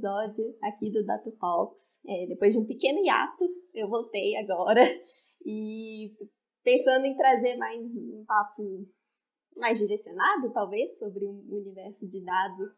[0.00, 1.98] episódio aqui do Data Talks.
[2.08, 3.44] É, depois de um pequeno hiato,
[3.74, 4.82] eu voltei agora
[5.44, 6.16] e
[6.64, 8.88] pensando em trazer mais um papo
[9.56, 12.70] mais direcionado, talvez, sobre o um universo de dados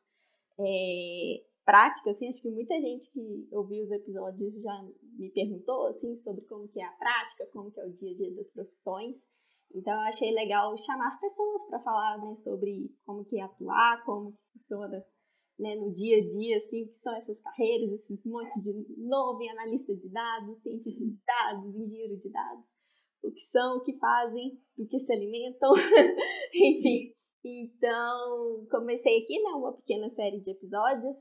[0.59, 4.83] é, prático, assim, acho que muita gente que ouviu os episódios já
[5.17, 8.17] me perguntou, assim, sobre como que é a prática, como que é o dia a
[8.17, 9.21] dia das profissões.
[9.73, 14.37] Então, eu achei legal chamar pessoas para falar, né, sobre como que é atuar, como
[14.53, 15.05] funciona,
[15.59, 19.51] né, no dia a dia, assim, que são essas carreiras, esses monte de novo em
[19.51, 22.65] analista de dados, cientista de dados, engenheiro de dados,
[23.23, 25.73] o que são, o que fazem, do que se alimentam,
[26.55, 27.15] enfim.
[27.45, 31.17] Então, comecei aqui, né, uma pequena série de episódios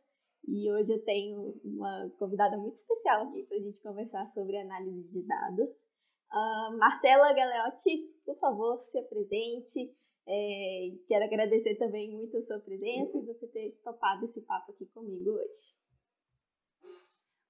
[0.48, 5.08] e hoje eu tenho uma convidada muito especial aqui para a gente conversar sobre análise
[5.10, 5.70] de dados.
[5.70, 9.94] Uh, Marcela Galeotti, por favor, se apresente.
[10.34, 14.86] É, quero agradecer também muito a sua presença e você ter topado esse papo aqui
[14.86, 15.76] comigo hoje.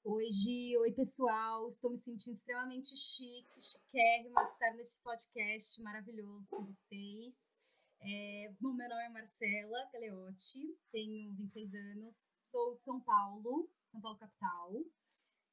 [0.04, 6.66] Hoje, oi pessoal, estou me sentindo extremamente chique, chiquérrima de estar neste podcast maravilhoso com
[6.66, 7.56] vocês.
[8.00, 14.02] É, bom, meu nome é Marcela Galeotti, tenho 26 anos, sou de São Paulo, São
[14.02, 14.74] Paulo capital.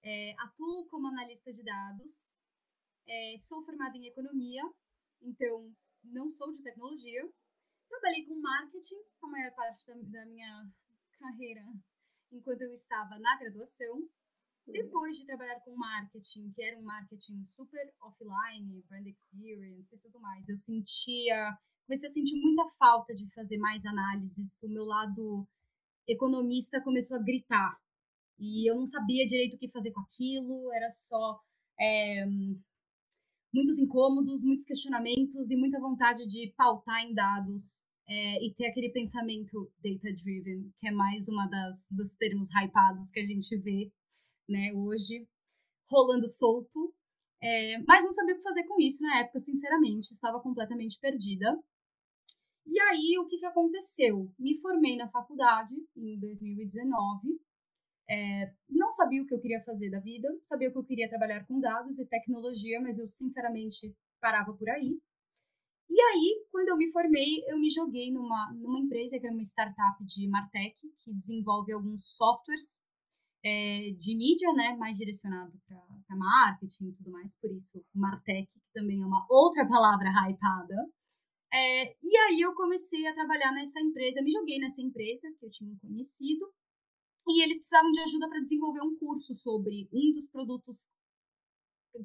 [0.02, 2.38] É, atuo como analista de dados,
[3.06, 4.62] é, sou formada em economia,
[5.20, 5.70] então
[6.12, 7.28] não sou de tecnologia.
[7.88, 10.70] Trabalhei com marketing a maior parte da minha
[11.18, 11.64] carreira
[12.30, 14.08] enquanto eu estava na graduação.
[14.66, 20.20] Depois de trabalhar com marketing, que era um marketing super offline, brand experience e tudo
[20.20, 24.62] mais, eu sentia comecei a sentir muita falta de fazer mais análises.
[24.62, 25.48] O meu lado
[26.06, 27.78] economista começou a gritar.
[28.38, 31.40] E eu não sabia direito o que fazer com aquilo, era só
[31.80, 32.24] é,
[33.52, 38.90] muitos incômodos, muitos questionamentos e muita vontade de pautar em dados é, e ter aquele
[38.90, 43.92] pensamento data-driven, que é mais uma das dos termos hypados que a gente vê
[44.48, 45.26] né, hoje,
[45.90, 46.94] rolando solto.
[47.40, 51.56] É, mas não sabia o que fazer com isso na época, sinceramente, estava completamente perdida.
[52.66, 54.30] E aí, o que, que aconteceu?
[54.38, 57.40] Me formei na faculdade em 2019.
[58.10, 61.44] É, não sabia o que eu queria fazer da vida, sabia que eu queria trabalhar
[61.46, 64.98] com dados e tecnologia, mas eu sinceramente parava por aí.
[65.90, 69.42] E aí, quando eu me formei, eu me joguei numa, numa empresa que era uma
[69.42, 72.80] startup de Martech, que desenvolve alguns softwares
[73.44, 78.72] é, de mídia, né, mais direcionado para marketing e tudo mais, por isso Martech, que
[78.72, 80.76] também é uma outra palavra hypada.
[81.52, 85.50] É, e aí eu comecei a trabalhar nessa empresa, me joguei nessa empresa que eu
[85.50, 86.46] tinha conhecido,
[87.28, 90.88] e eles precisavam de ajuda para desenvolver um curso sobre um dos produtos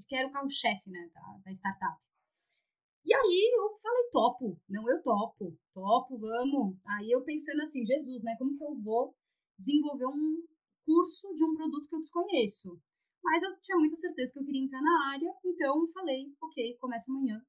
[0.08, 2.02] que era o carro-chefe né, da, da startup.
[3.06, 6.78] E aí eu falei, topo, não, eu topo, topo, vamos.
[6.88, 9.16] Aí eu pensando assim, Jesus, né, como que eu vou
[9.58, 10.44] desenvolver um
[10.86, 12.82] curso de um produto que eu desconheço?
[13.24, 17.12] Mas eu tinha muita certeza que eu queria entrar na área, então falei, ok, começa
[17.12, 17.42] amanhã.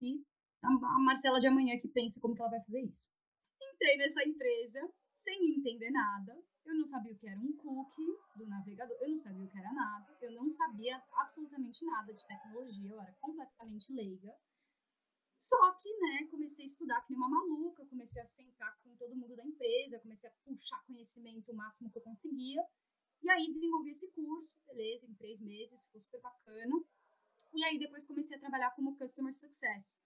[0.00, 0.22] E
[0.62, 3.08] a Marcela de amanhã que pense como que ela vai fazer isso.
[3.60, 6.40] Entrei nessa empresa sem entender nada.
[6.68, 9.58] Eu não sabia o que era um cookie do navegador, eu não sabia o que
[9.58, 14.36] era nada, eu não sabia absolutamente nada de tecnologia, eu era completamente leiga.
[15.34, 19.16] Só que, né, comecei a estudar que nem uma maluca, comecei a sentar com todo
[19.16, 22.62] mundo da empresa, comecei a puxar conhecimento o máximo que eu conseguia.
[23.22, 26.84] E aí desenvolvi esse curso, beleza, em três meses, ficou super bacana.
[27.54, 30.02] E aí depois comecei a trabalhar como Customer Success.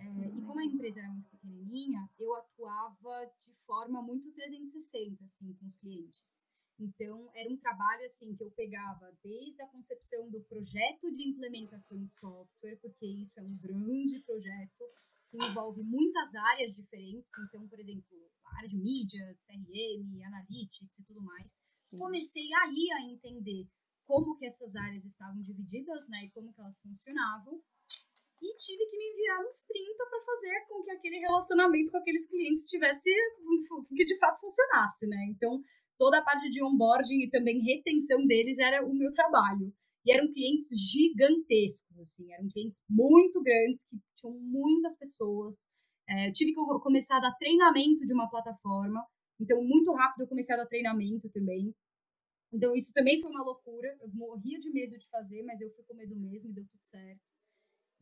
[0.00, 5.52] É, e como a empresa era muito pequenininha, eu atuava de forma muito 360, assim,
[5.54, 6.46] com os clientes.
[6.78, 12.02] Então, era um trabalho, assim, que eu pegava desde a concepção do projeto de implementação
[12.02, 14.84] de software, porque isso é um grande projeto
[15.28, 17.30] que envolve muitas áreas diferentes.
[17.46, 21.62] Então, por exemplo, a área de mídia, CRM, analytics e tudo mais.
[21.98, 23.68] Comecei aí a entender
[24.06, 27.62] como que essas áreas estavam divididas, né, e como que elas funcionavam
[28.42, 32.26] e tive que me virar nos 30 para fazer com que aquele relacionamento com aqueles
[32.26, 33.10] clientes tivesse
[33.94, 35.26] que de fato funcionasse, né?
[35.30, 35.60] Então,
[35.98, 39.72] toda a parte de onboarding e também retenção deles era o meu trabalho.
[40.04, 45.68] E eram clientes gigantescos, assim, eram clientes muito grandes que tinham muitas pessoas.
[46.08, 49.04] É, tive que começar a dar treinamento de uma plataforma,
[49.38, 51.74] então muito rápido eu comecei a dar treinamento também.
[52.52, 55.84] Então isso também foi uma loucura, eu morria de medo de fazer, mas eu fui
[55.84, 57.29] com medo mesmo e deu tudo certo.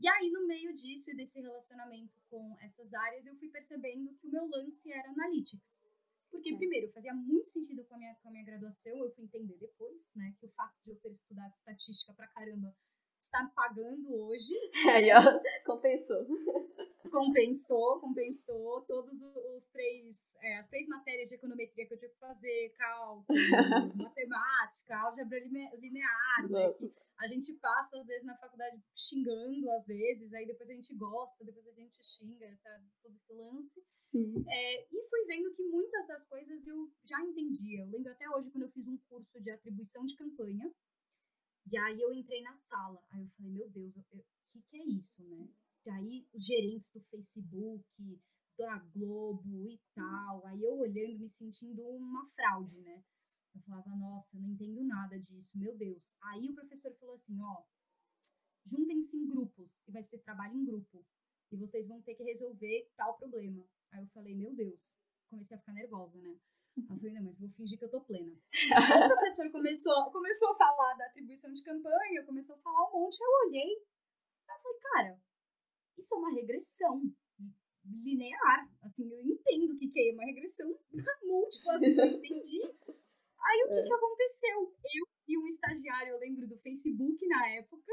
[0.01, 4.27] E aí, no meio disso e desse relacionamento com essas áreas, eu fui percebendo que
[4.27, 5.85] o meu lance era analytics.
[6.31, 6.57] Porque, é.
[6.57, 10.13] primeiro, fazia muito sentido com a, minha, com a minha graduação, eu fui entender depois,
[10.15, 12.75] né, que o fato de eu ter estudado estatística pra caramba
[13.19, 14.55] está me pagando hoje.
[14.95, 16.27] Aí, ó, compensou.
[17.19, 22.19] Compensou, compensou todos os três, é, as três matérias de econometria que eu tinha que
[22.19, 23.25] fazer, cálculo,
[23.97, 30.33] matemática, álgebra linear, né, que a gente passa às vezes na faculdade xingando, às vezes,
[30.33, 33.85] aí depois a gente gosta, depois a gente xinga, essa, todo esse lance.
[34.49, 37.83] É, e fui vendo que muitas das coisas eu já entendia.
[37.83, 40.73] Eu lembro até hoje quando eu fiz um curso de atribuição de campanha,
[41.71, 44.03] e aí eu entrei na sala, aí eu falei, meu Deus, o
[44.47, 45.47] que, que é isso, né?
[45.91, 48.21] Aí os gerentes do Facebook,
[48.59, 53.05] da Globo e tal, aí eu olhando, me sentindo uma fraude, né?
[53.55, 56.17] Eu falava, nossa, eu não entendo nada disso, meu Deus.
[56.23, 57.63] Aí o professor falou assim, ó,
[58.67, 61.05] juntem-se em grupos, e vai ser trabalho em grupo,
[61.51, 63.65] e vocês vão ter que resolver tal problema.
[63.93, 64.97] Aí eu falei, meu Deus,
[65.31, 66.37] comecei a ficar nervosa, né?
[66.77, 68.37] Eu falei, não, mas vou fingir que eu tô plena.
[68.53, 73.01] Aí o professor começou, começou a falar da atribuição de campanha, começou a falar um
[73.01, 75.23] monte, eu olhei, eu falei, cara,
[75.99, 77.03] isso é uma regressão
[77.85, 78.69] linear.
[78.83, 80.69] Assim, eu entendo o que, que é uma regressão
[81.25, 82.63] múltipla, assim, eu entendi.
[82.63, 83.85] Aí o que, é.
[83.85, 84.75] que aconteceu?
[84.95, 87.93] Eu e um estagiário, eu lembro do Facebook na época,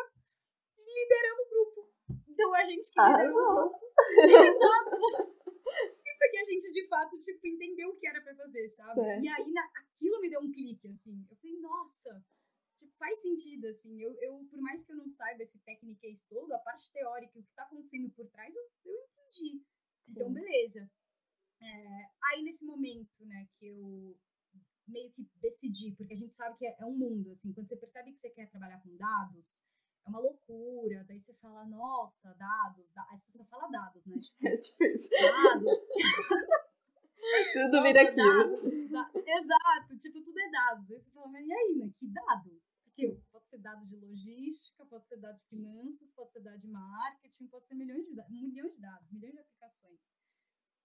[0.77, 1.89] lideramos o grupo.
[2.29, 3.85] Então a gente que liderou ah, o grupo.
[4.23, 5.35] Exato.
[6.17, 9.01] Porque a gente, de fato, tipo, entendeu o que era pra fazer, sabe?
[9.01, 9.19] É.
[9.21, 11.23] E aí, na, aquilo me deu um clique, assim.
[11.29, 12.25] Eu falei, nossa,
[12.97, 14.01] faz sentido, assim.
[14.01, 17.43] Eu, eu, por mais que eu não saiba esse técnicas todo, a parte teórica, o
[17.43, 19.63] que está acontecendo por trás, eu, eu entendi.
[20.07, 20.89] Então, beleza.
[21.61, 24.17] É, aí, nesse momento, né, que eu
[24.87, 27.75] meio que decidi, porque a gente sabe que é, é um mundo, assim, quando você
[27.75, 29.63] percebe que você quer trabalhar com dados,
[30.05, 31.03] é uma loucura.
[31.07, 33.05] Daí você fala, nossa, dados, da...
[33.09, 34.17] aí você só fala dados, né?
[34.19, 35.09] Tipo, é difícil.
[35.09, 35.79] Dados.
[37.53, 38.89] tudo nossa, vira aquilo.
[38.89, 39.11] Da...
[39.15, 40.91] Exato, tipo, tudo é dados.
[40.91, 41.91] Aí você fala, mas e aí, né?
[41.95, 42.61] Que dado?
[43.29, 47.47] Pode ser dado de logística, pode ser dado de finanças, pode ser dado de marketing,
[47.47, 50.15] pode ser milhões de, milhões de dados, milhões de aplicações.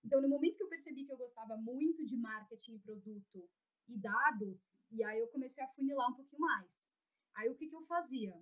[0.05, 3.49] Então, no momento que eu percebi que eu gostava muito de marketing e produto
[3.87, 6.93] e dados, e aí eu comecei a funilar um pouquinho mais.
[7.35, 8.35] Aí o que, que eu fazia?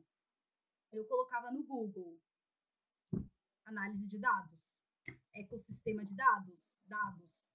[0.93, 2.19] Eu colocava no Google
[3.67, 4.81] análise de dados,
[5.35, 7.53] ecossistema de dados, dados.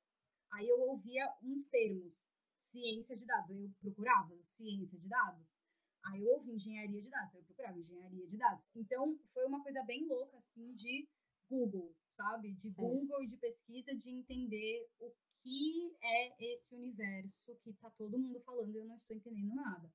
[0.51, 3.49] Aí eu ouvia uns termos, ciência de dados.
[3.51, 5.63] Aí eu procurava ciência de dados.
[6.05, 8.69] Aí eu ouvi engenharia de dados, aí eu procurava engenharia de dados.
[8.75, 11.07] Então, foi uma coisa bem louca, assim, de
[11.49, 12.53] Google, sabe?
[12.53, 13.23] De Google é.
[13.23, 15.11] e de pesquisa, de entender o
[15.41, 19.91] que é esse universo que tá todo mundo falando e eu não estou entendendo nada.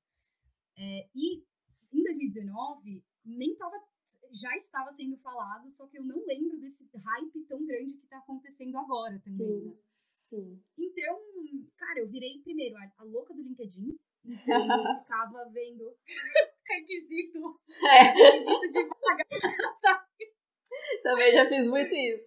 [0.76, 1.44] É, e
[1.92, 3.76] em 2019, nem tava,
[4.30, 8.18] já estava sendo falado, só que eu não lembro desse hype tão grande que tá
[8.18, 9.64] acontecendo agora também, Sim.
[9.64, 9.78] né?
[10.28, 10.62] Sim.
[10.76, 11.18] Então,
[11.76, 15.96] cara, eu virei primeiro a, a louca do LinkedIn, então eu ficava vendo
[16.66, 18.02] requisito, é.
[18.02, 19.24] requisito de vaga,
[19.80, 20.08] sabe?
[21.02, 22.24] Também já fiz muito isso.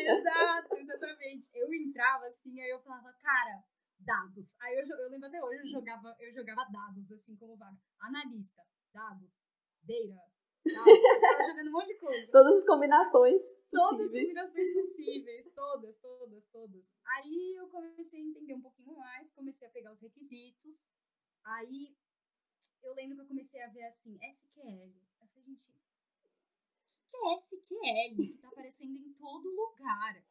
[0.00, 1.50] Exato, exatamente.
[1.54, 3.62] Eu entrava assim, aí eu falava, cara,
[3.98, 4.54] dados.
[4.60, 7.78] Aí eu, eu lembro até hoje, eu jogava, eu jogava dados, assim, como vaga.
[8.00, 8.62] Analista,
[8.92, 9.44] dados,
[9.82, 10.22] data,
[10.66, 10.86] dados.
[10.86, 12.32] Eu ficava jogando um monte de coisa.
[12.32, 13.40] Todas as combinações.
[13.70, 16.96] Todas as combinações possíveis, todas, todas, todas.
[17.16, 20.90] Aí eu comecei a entender um pouquinho mais, comecei a pegar os requisitos,
[21.44, 21.94] Aí
[22.82, 24.92] eu lembro que eu comecei a ver assim, SQL.
[25.20, 30.24] Eu falei, gente, o que é SQL que tá aparecendo em todo lugar?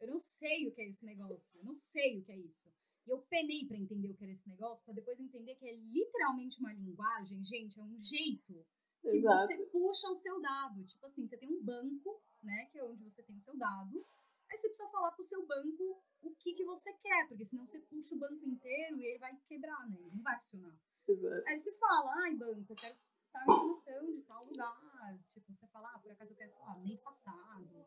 [0.00, 2.72] Eu não sei o que é esse negócio, eu não sei o que é isso.
[3.06, 5.72] E eu penei para entender o que era esse negócio, para depois entender que é
[5.72, 8.66] literalmente uma linguagem, gente, é um jeito
[9.00, 9.46] que Exato.
[9.46, 10.84] você puxa o seu dado.
[10.84, 14.06] Tipo assim, você tem um banco, né, que é onde você tem o seu dado,
[14.50, 17.78] aí você precisa falar pro seu banco o que, que você quer, porque senão você
[17.80, 19.98] puxa o banco inteiro e ele vai quebrar, né?
[20.12, 20.76] Não vai funcionar.
[21.08, 21.48] Exato.
[21.48, 22.96] Aí você fala, ai, banco, eu quero
[23.32, 25.18] tal informação de tal lugar.
[25.28, 27.86] Tipo, você fala, ah, por acaso eu quero, sei lá, mês passado.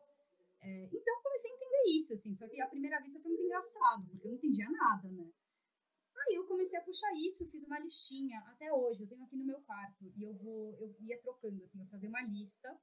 [0.60, 3.44] É, então eu comecei a entender isso, assim, só que à primeira vista foi muito
[3.44, 5.30] engraçado, porque eu não entendia nada, né?
[6.16, 9.44] Aí eu comecei a puxar isso, fiz uma listinha, até hoje, eu tenho aqui no
[9.44, 12.80] meu quarto, e eu vou, eu ia trocando, assim, eu fazia uma lista,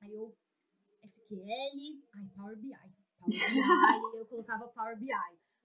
[0.00, 0.36] aí eu,
[1.04, 2.74] SQL, ai, Power BI,
[3.24, 5.12] Power BI, eu colocava Power BI.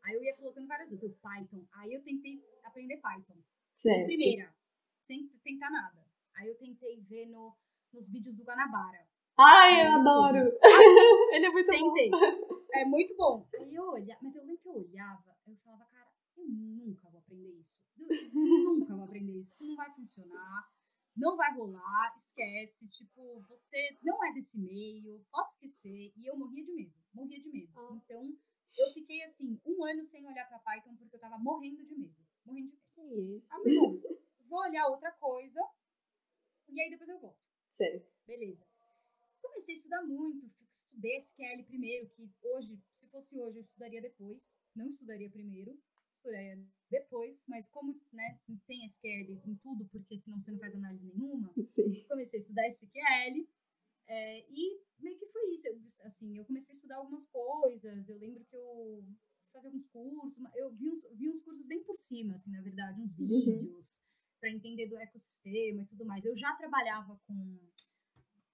[0.03, 1.65] Aí eu ia colocando várias outras, Python.
[1.73, 3.37] Aí eu tentei aprender Python.
[3.77, 3.99] Certo.
[3.99, 4.53] De primeira,
[5.01, 6.05] sem tentar nada.
[6.35, 7.55] Aí eu tentei ver no,
[7.93, 9.07] nos vídeos do Guanabara.
[9.37, 10.51] Ai, eu adoro!
[11.33, 12.09] Ele é muito tentei.
[12.09, 12.19] bom.
[12.19, 12.81] Tentei.
[12.81, 13.47] É muito bom.
[13.57, 17.19] Aí eu olhava, mas eu lembro que eu olhava, eu falava, cara, eu nunca vou
[17.19, 17.77] aprender isso.
[17.97, 19.53] Eu nunca vou aprender isso.
[19.53, 20.69] Isso não vai funcionar
[21.15, 26.13] não vai rolar, esquece, tipo, você não é desse meio, pode esquecer.
[26.15, 27.71] E eu morria de medo, morria de medo.
[27.75, 27.89] Ah.
[27.93, 28.37] Então,
[28.77, 32.15] eu fiquei assim, um ano sem olhar para Python porque eu tava morrendo de medo.
[32.45, 33.43] Morrendo de medo.
[33.49, 33.99] Ah, foi bom,
[34.41, 35.61] vou olhar outra coisa
[36.69, 37.47] e aí depois eu volto.
[37.69, 38.07] Certo.
[38.25, 38.65] Beleza.
[39.41, 44.59] comecei a estudar muito, estudei SQL primeiro, que hoje, se fosse hoje, eu estudaria depois,
[44.75, 45.81] não estudaria primeiro,
[46.13, 51.05] estudaria depois, mas como né, tem SQL em tudo, porque senão você não faz análise
[51.05, 51.51] nenhuma,
[52.07, 53.47] comecei a estudar SQL,
[54.07, 58.17] é, e meio que foi isso, eu, assim, eu comecei a estudar algumas coisas, eu
[58.17, 59.03] lembro que eu
[59.51, 63.01] fazer alguns cursos, eu vi uns, vi uns cursos bem por cima, assim, na verdade,
[63.01, 63.27] uns uhum.
[63.27, 64.05] vídeos, uhum.
[64.39, 66.25] para entender do ecossistema e tudo mais.
[66.25, 67.59] Eu já trabalhava com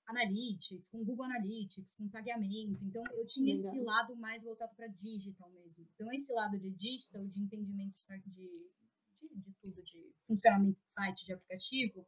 [0.07, 2.83] Analytics, com Google Analytics, com tagueamento.
[2.83, 3.71] Então, eu tinha Legal.
[3.71, 5.87] esse lado mais voltado para digital mesmo.
[5.95, 7.95] Então, esse lado de digital, de entendimento
[8.27, 8.69] de,
[9.15, 12.05] de, de tudo, de funcionamento de site, de aplicativo,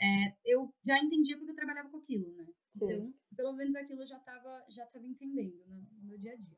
[0.00, 2.46] é, eu já entendia porque eu trabalhava com aquilo, né?
[2.74, 6.36] Então, pelo menos aquilo eu já estava já tava entendendo né, no meu dia a
[6.36, 6.56] dia.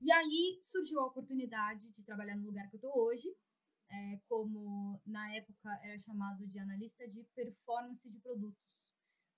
[0.00, 3.28] E aí surgiu a oportunidade de trabalhar no lugar que eu estou hoje,
[3.88, 8.90] é, como na época era chamado de analista de performance de produtos.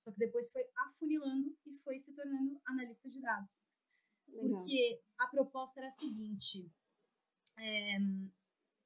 [0.09, 3.69] Só que depois foi afunilando e foi se tornando analista de dados.
[4.27, 4.59] Legal.
[4.59, 6.67] Porque a proposta era a seguinte:
[7.59, 7.97] é,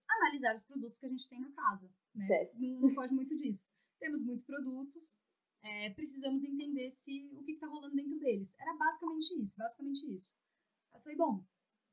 [0.09, 1.89] analisar os produtos que a gente tem na casa.
[2.13, 2.51] Né?
[2.55, 3.71] Não, não foge muito disso.
[4.01, 5.23] Temos muitos produtos,
[5.63, 8.59] é, precisamos entender se o que está rolando dentro deles.
[8.59, 10.35] Era basicamente isso, basicamente isso.
[10.93, 11.45] Eu falei, bom,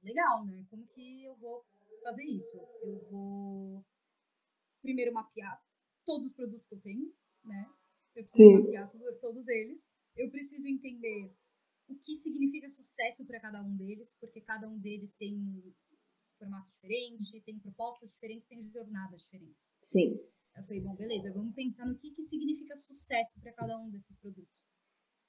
[0.02, 0.66] legal, né?
[0.72, 1.64] Como que eu vou
[2.02, 2.58] fazer isso?
[2.82, 3.86] Eu vou
[4.82, 5.64] primeiro mapear
[6.04, 7.70] todos os produtos que eu tenho, né?
[8.20, 8.64] Eu preciso Sim.
[8.64, 9.96] mapear todos eles.
[10.16, 11.34] Eu preciso entender
[11.88, 15.74] o que significa sucesso para cada um deles, porque cada um deles tem um
[16.38, 19.78] formato diferente, tem propostas diferentes, tem jornadas diferentes.
[19.82, 20.20] Sim.
[20.56, 24.18] Eu falei, bom, beleza, vamos pensar no que, que significa sucesso para cada um desses
[24.18, 24.72] produtos.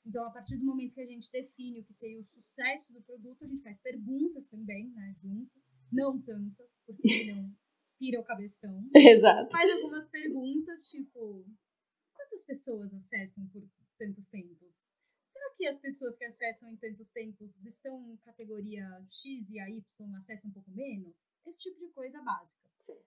[0.04, 3.02] Então, a partir do momento que a gente define o que seria o sucesso do
[3.02, 5.52] produto, a gente faz perguntas também, né, junto.
[5.92, 7.54] Não tantas, porque senão
[7.98, 8.88] pira o cabeção.
[8.94, 9.50] Exato.
[9.50, 11.46] Faz algumas perguntas, tipo,
[12.30, 13.62] quantas pessoas acessam por
[13.98, 14.94] tantos tempos?
[15.26, 19.68] Será que as pessoas que acessam em tantos tempos estão em categoria X e a
[19.68, 21.28] Y acessam um pouco menos?
[21.44, 22.62] Esse tipo de coisa básica.
[22.86, 22.98] Sim.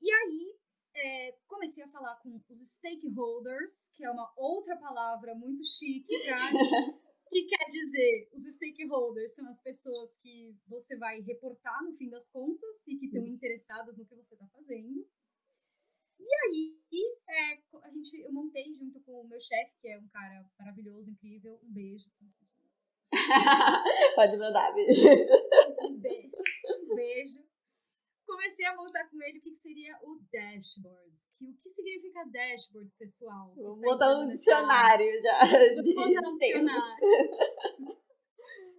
[0.00, 0.56] E aí,
[0.94, 6.50] é, comecei a falar com os stakeholders, que é uma outra palavra muito chique para
[7.30, 12.28] que quer dizer os stakeholders são as pessoas que você vai reportar no fim das
[12.28, 15.08] contas e que estão interessadas no que você está fazendo.
[16.44, 16.78] Aí,
[17.28, 21.10] é, a gente, eu montei junto com o meu chefe, que é um cara maravilhoso,
[21.10, 21.60] incrível.
[21.62, 22.10] Um beijo.
[24.16, 25.02] Pode mandar, beijo.
[25.82, 26.42] Um beijo.
[26.66, 27.52] Um beijo
[28.32, 31.12] comecei a montar com ele o que seria o dashboard.
[31.38, 33.54] Que, o que significa dashboard, pessoal?
[33.54, 35.44] Vou botar um dicionário já.
[35.74, 37.04] Vou botar um dicionário.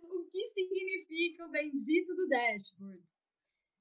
[0.03, 3.03] o que significa o bendito do dashboard?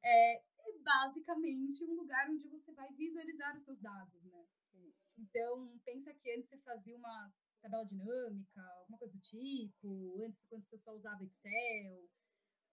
[0.04, 0.42] É
[0.82, 4.44] basicamente um lugar onde você vai visualizar os seus dados, né?
[4.88, 5.14] Isso.
[5.18, 10.64] Então, pensa que antes você fazia uma tabela dinâmica, alguma coisa do tipo, antes quando
[10.64, 12.08] você só usava Excel,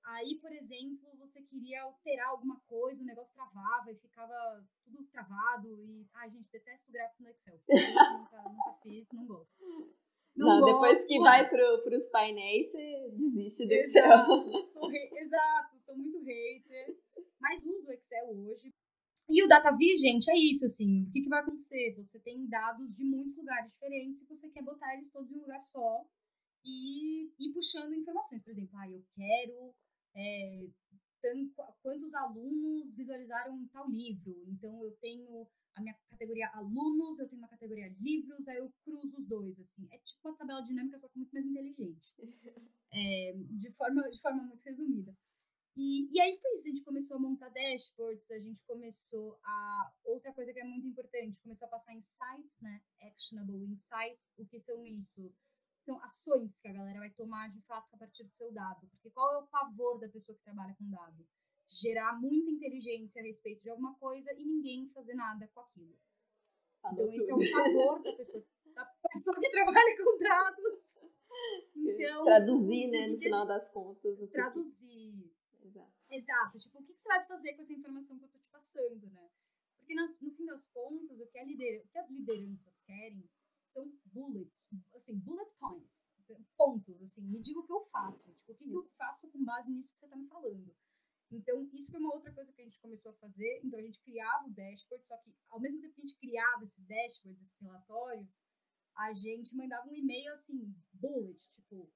[0.05, 5.67] Aí, por exemplo, você queria alterar alguma coisa, o negócio travava e ficava tudo travado.
[5.83, 7.59] E, ai, ah, gente, detesto gráfico no Excel.
[7.67, 9.63] nunca, nunca fiz, não gosto.
[10.35, 10.73] Não, não gosto.
[10.73, 14.03] depois que vai para os painéis, você desiste do Excel.
[14.03, 16.97] Exato, sou, exato, sou muito hater.
[17.39, 18.73] Mas uso o Excel hoje.
[19.29, 21.03] E o DataVis, gente, é isso, assim.
[21.03, 21.93] O que, que vai acontecer?
[21.97, 25.41] Você tem dados de muitos lugares diferentes e você quer botar eles todos em um
[25.41, 26.05] lugar só
[26.65, 28.41] e ir puxando informações.
[28.41, 29.75] Por exemplo, ah, eu quero
[30.15, 30.67] é,
[31.21, 34.35] tanto, quantos alunos visualizaram tal livro.
[34.47, 39.17] Então, eu tenho a minha categoria alunos, eu tenho uma categoria livros, aí eu cruzo
[39.17, 39.87] os dois, assim.
[39.91, 42.15] É tipo uma tabela dinâmica, só que muito mais inteligente.
[42.91, 45.15] É, de, forma, de forma muito resumida.
[45.81, 49.93] E, e aí foi isso, a gente começou a montar dashboards, a gente começou a...
[50.03, 52.81] Outra coisa que é muito importante, começou a passar insights, né?
[53.01, 54.33] Actionable insights.
[54.37, 55.33] O que são isso?
[55.79, 58.85] são ações que a galera vai tomar de fato a partir do seu dado.
[58.87, 61.25] Porque qual é o pavor da pessoa que trabalha com dado?
[61.67, 65.97] Gerar muita inteligência a respeito de alguma coisa e ninguém fazer nada com aquilo.
[66.91, 68.45] então, esse é o pavor da pessoa,
[68.75, 70.99] da pessoa que trabalha com dados.
[71.73, 74.17] Então, traduzir, né, no final das contas.
[74.31, 75.31] Traduzir.
[76.09, 76.57] Exato.
[76.57, 79.29] Tipo, o que você vai fazer com essa informação que eu tô te passando, né?
[79.77, 81.83] Porque no fim das contas, o que, lider...
[81.83, 83.27] o que as lideranças querem
[83.65, 86.11] são bullets, assim, bullet points,
[86.57, 89.43] pontos, assim, me diga o que eu faço, tipo, o que, que eu faço com
[89.43, 90.75] base nisso que você está me falando.
[91.31, 93.99] Então, isso foi uma outra coisa que a gente começou a fazer, então a gente
[94.01, 97.59] criava o dashboard, só que ao mesmo tempo que a gente criava esse dashboard, esses
[97.59, 98.43] relatórios,
[98.95, 101.91] a gente mandava um e-mail assim, bullet, tipo,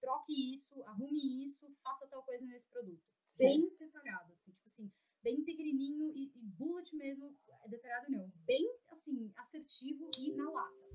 [0.00, 3.02] troque isso, arrume isso, faça tal coisa nesse produto.
[3.38, 4.90] Bem detalhado, assim, tipo assim,
[5.22, 7.36] bem pequenininho e, e bullet mesmo,
[7.68, 10.90] detalhado não, bem, assim, assertivo e na lata.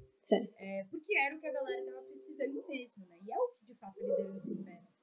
[0.58, 3.20] É, porque era o que a galera estava precisando mesmo, né?
[3.22, 4.96] E é o que de fato a liderança espera.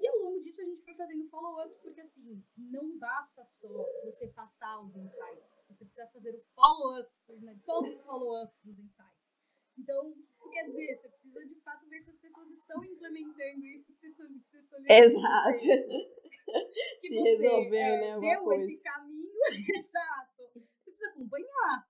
[0.00, 3.68] E ao longo disso a gente foi fazendo follow-ups, porque assim, não basta só
[4.04, 7.58] você passar os insights, você precisa fazer o follow-ups, né?
[7.66, 9.36] todos os follow-ups dos insights.
[9.78, 10.94] Então, o que isso quer dizer?
[10.96, 14.60] Você precisa de fato ver se as pessoas estão implementando isso que você, que você
[14.60, 14.96] solicitou.
[14.96, 15.58] Exato.
[17.00, 18.64] que você resolveu, é, né, deu coisa.
[18.64, 19.38] esse caminho.
[19.78, 20.50] Exato.
[20.54, 21.88] Você precisa acompanhar.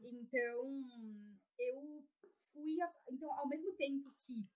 [0.00, 0.84] Então,
[1.58, 2.04] eu
[2.52, 2.80] fui.
[2.80, 4.48] A, então, ao mesmo tempo que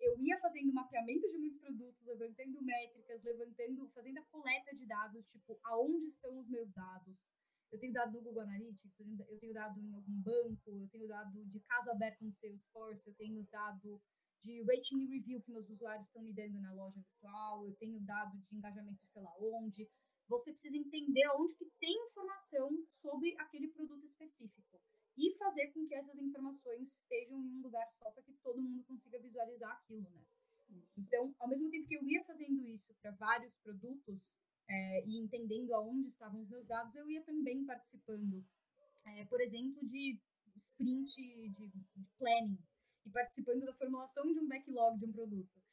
[0.00, 5.26] eu ia fazendo mapeamento de muitos produtos, levantando métricas, levantando, fazendo a coleta de dados,
[5.26, 7.34] tipo, aonde estão os meus dados.
[7.74, 11.44] Eu tenho dado no Google Analytics, eu tenho dado em algum banco, eu tenho dado
[11.46, 14.00] de caso aberto no Salesforce, eu tenho dado
[14.40, 17.98] de rating e review que meus usuários estão me dando na loja virtual, eu tenho
[17.98, 19.90] dado de engajamento sei lá onde.
[20.28, 24.80] Você precisa entender onde que tem informação sobre aquele produto específico
[25.18, 28.84] e fazer com que essas informações estejam em um lugar só para que todo mundo
[28.84, 30.24] consiga visualizar aquilo, né?
[30.96, 34.38] Então, ao mesmo tempo que eu ia fazendo isso para vários produtos
[34.68, 38.44] é, e entendendo aonde estavam os meus dados, eu ia também participando,
[39.06, 40.18] é, por exemplo, de
[40.56, 41.14] sprint
[41.50, 42.58] de, de planning
[43.04, 45.64] e participando da formulação de um backlog de um produto.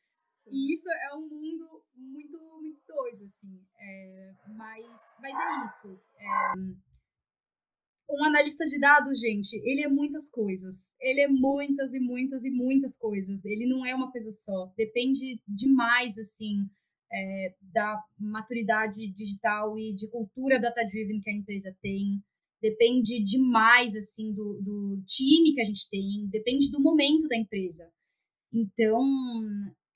[0.48, 3.64] E isso é um mundo muito, muito doido, assim.
[3.78, 6.02] É, mas, mas é isso.
[6.18, 6.52] É,
[8.10, 10.96] um analista de dados, gente, ele é muitas coisas.
[11.00, 13.46] Ele é muitas e muitas e muitas coisas.
[13.46, 14.74] Ele não é uma coisa só.
[14.76, 16.70] Depende demais, assim,
[17.12, 22.24] é, da maturidade digital e de cultura data-driven que a empresa tem.
[22.62, 26.28] Depende demais, assim, do, do time que a gente tem.
[26.28, 27.92] Depende do momento da empresa.
[28.54, 29.02] Então,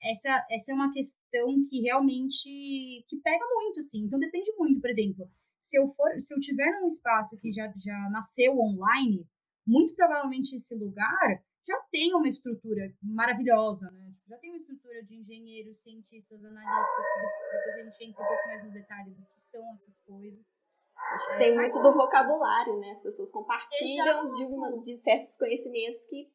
[0.02, 4.04] essa, essa é uma questão que realmente que pega muito, assim.
[4.04, 4.80] Então, depende muito.
[4.80, 9.26] Por exemplo, se eu for, se eu tiver num espaço que já, já nasceu online,
[9.66, 14.08] muito provavelmente esse lugar já tem uma estrutura maravilhosa, né?
[14.12, 18.28] Tipo, já tem uma estrutura de engenheiros, cientistas, analistas, que depois a gente entra um
[18.28, 20.62] pouco mais no detalhe do que são essas coisas.
[20.96, 22.92] Acho que é, tem muito do vocabulário, né?
[22.92, 26.30] As pessoas compartilham de, uma, de certos conhecimentos que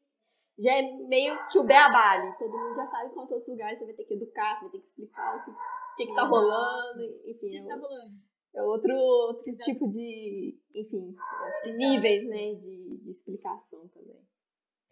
[0.60, 3.96] já é meio que o beabá Todo mundo já sabe quantos outros lugares você vai
[3.96, 5.52] ter que educar, você vai ter que explicar o que,
[5.98, 7.48] que, que tá rolando, enfim.
[7.48, 8.16] O que, que tá rolando?
[8.54, 14.22] É outro, outro tipo de, enfim, acho que níveis, né, de, de explicação também.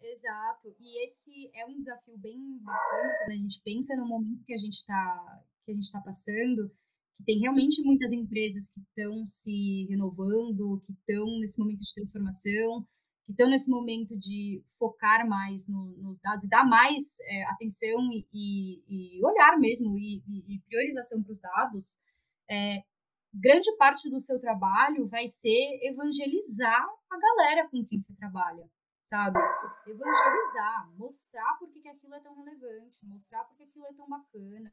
[0.00, 0.74] Exato.
[0.80, 4.58] E esse é um desafio bem bacana quando a gente pensa no momento que a
[4.58, 6.70] gente está que a gente está passando,
[7.14, 12.86] que tem realmente muitas empresas que estão se renovando, que estão nesse momento de transformação,
[13.26, 18.26] que estão nesse momento de focar mais no, nos dados, dar mais é, atenção e,
[18.32, 22.00] e, e, olhar mesmo e, e priorização para os dados.
[22.50, 22.82] É,
[23.32, 28.68] grande parte do seu trabalho vai ser evangelizar a galera com quem você trabalha,
[29.10, 29.38] sabe?
[29.88, 34.72] Evangelizar, mostrar por que, aquilo é tão relevante, mostrar por que aquilo é tão bacana,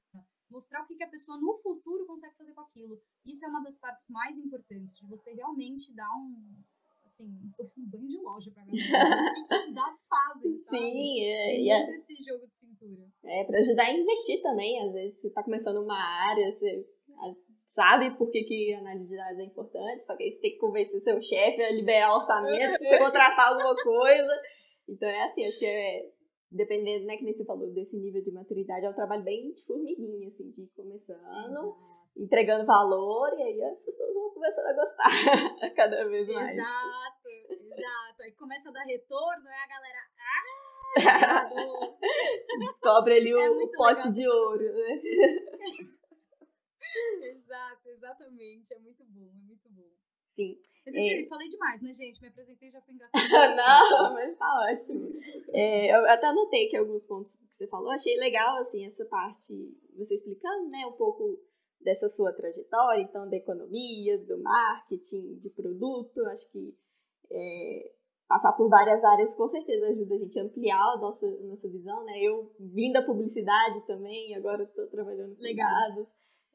[0.49, 3.01] mostrar o que, a pessoa no futuro consegue fazer com aquilo.
[3.25, 6.63] Isso é uma das partes mais importantes, de você realmente dar um,
[7.03, 7.25] assim,
[7.77, 9.31] um banho de loja pra galera.
[9.31, 10.77] o que, que os dados fazem, sabe?
[10.77, 11.55] Sim, é.
[11.55, 13.11] Tem é, esse jogo de cintura.
[13.23, 14.85] É, pra ajudar a investir também.
[14.85, 16.85] Às vezes você tá começando uma área, você
[17.77, 20.57] sabe por que, que análise de dados é importante, só que aí você tem que
[20.57, 24.33] convencer seu chefe a liberar orçamento, você contratar alguma coisa.
[24.89, 26.09] Então é assim, acho que é,
[26.51, 29.63] dependendo, né, que nem você falou, desse nível de maturidade, é um trabalho bem de
[29.63, 31.77] formiguinha, assim, de ir começando, Exato.
[32.17, 36.57] entregando valor, e aí as pessoas vão começando a gostar cada vez mais.
[36.57, 38.23] Exato, exato.
[38.23, 39.99] Aí começa a dar retorno, aí a galera.
[40.17, 40.77] Ah!
[42.57, 45.01] Descobre ali o, é o pote de ouro, né?
[47.23, 48.73] Exato, exatamente.
[48.73, 49.89] É muito bom, é muito bom.
[50.35, 50.57] Sim.
[50.85, 51.21] Mas é...
[51.21, 52.21] eu falei demais, né, gente?
[52.21, 53.25] Me apresentei já fui engatado.
[53.55, 55.19] Não, mas tá ótimo.
[55.53, 57.91] É, eu até anotei que alguns pontos que você falou.
[57.91, 59.53] Achei legal, assim, essa parte,
[59.97, 61.39] você explicando, né, um pouco
[61.81, 66.23] dessa sua trajetória, então, da economia, do marketing, de produto.
[66.27, 66.77] Acho que
[67.31, 67.91] é,
[68.27, 71.67] passar por várias áreas com certeza ajuda a gente a ampliar a nossa, a nossa
[71.67, 72.19] visão, né?
[72.21, 75.69] Eu vim da publicidade também, agora estou trabalhando com Legal.
[75.69, 76.07] dados.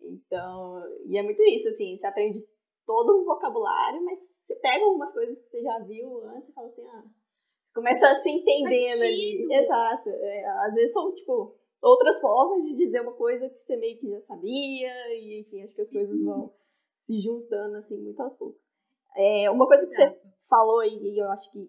[0.04, 2.46] Então, e é muito isso, assim, você aprende
[2.86, 6.68] todo um vocabulário, mas você pega algumas coisas que você já viu antes e fala
[6.68, 7.04] assim, ah,
[7.74, 9.54] começa a se entendendo ali.
[9.54, 10.08] Exato.
[10.08, 14.10] É, às vezes são, tipo, outras formas de dizer uma coisa que você meio que
[14.10, 15.98] já sabia, e enfim, acho que as Sim.
[15.98, 16.52] coisas vão
[16.98, 18.60] se juntando, assim, muito aos poucos.
[19.16, 20.18] É, uma coisa que Exato.
[20.18, 21.68] você falou e eu acho que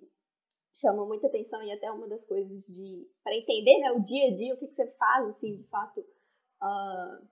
[0.74, 4.36] chamou muita atenção e até uma das coisas de para entender né o dia a
[4.36, 7.28] dia o que, que você faz assim de fato uh,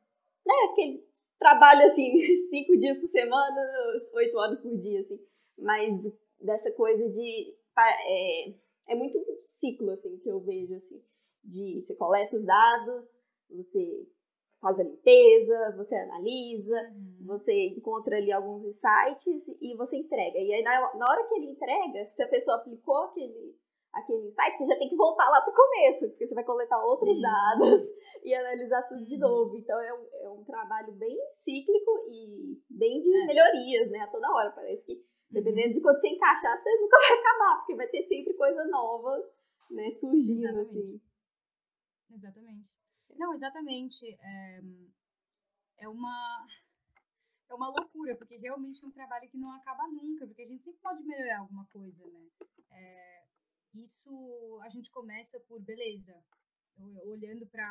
[0.45, 1.03] né, aquele
[1.39, 2.11] trabalho assim,
[2.49, 3.61] cinco dias por semana,
[4.13, 5.19] oito horas por dia, assim.
[5.57, 5.93] Mas
[6.39, 8.49] dessa coisa de é,
[8.89, 11.01] é muito um ciclo, assim, que eu vejo, assim,
[11.43, 13.05] de você coleta os dados,
[13.49, 14.07] você
[14.61, 17.25] faz a limpeza, você analisa, uhum.
[17.25, 20.37] você encontra ali alguns insights e você entrega.
[20.37, 23.55] E aí, na, na hora que ele entrega, se a pessoa aplicou aquele,
[23.93, 26.79] aquele insight, você já tem que voltar lá para o começo, porque você vai coletar
[26.83, 27.21] outros uhum.
[27.21, 27.81] dados
[28.23, 29.05] e analisar tudo uhum.
[29.05, 29.57] de novo.
[29.57, 33.25] Então, é um, é um trabalho bem cíclico e bem de é.
[33.25, 33.99] melhorias, né?
[33.99, 34.51] A toda hora.
[34.51, 38.33] Parece que, dependendo de quando você encaixar, você nunca vai acabar, porque vai ter sempre
[38.33, 39.17] coisa nova
[39.69, 40.47] né, surgindo.
[40.47, 40.79] Exatamente.
[40.79, 41.01] Assim.
[42.11, 42.69] Exatamente.
[43.17, 44.17] Não, exatamente.
[44.21, 44.61] É,
[45.79, 46.45] é uma
[47.49, 50.63] é uma loucura, porque realmente é um trabalho que não acaba nunca, porque a gente
[50.63, 52.29] sempre pode melhorar alguma coisa, né?
[52.71, 53.20] É,
[53.73, 56.15] isso a gente começa por beleza,
[57.03, 57.67] olhando para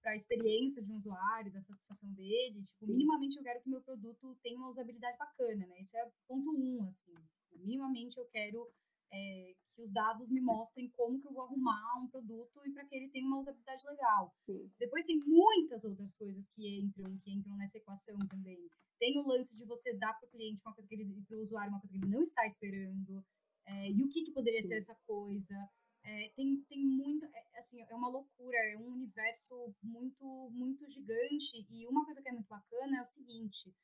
[0.00, 3.82] para a experiência de um usuário, da satisfação dele, tipo, minimamente eu quero que meu
[3.82, 5.80] produto tenha uma usabilidade bacana, né?
[5.80, 7.12] Isso é ponto um, assim.
[7.52, 8.66] Minimamente eu quero
[9.12, 12.84] é, que os dados me mostrem como que eu vou arrumar um produto e para
[12.84, 14.34] que ele tenha uma usabilidade legal.
[14.46, 14.70] Sim.
[14.78, 18.68] Depois tem muitas outras coisas que entram, que entram nessa equação também.
[18.98, 21.40] Tem o lance de você dar para o cliente uma coisa que ele, para o
[21.40, 23.24] usuário uma coisa que ele não está esperando.
[23.68, 24.68] É, e o que, que poderia Sim.
[24.68, 25.54] ser essa coisa?
[26.02, 31.66] É, tem, tem muita, é, assim, é uma loucura, é um universo muito, muito gigante.
[31.68, 33.74] E uma coisa que é muito bacana é o seguinte: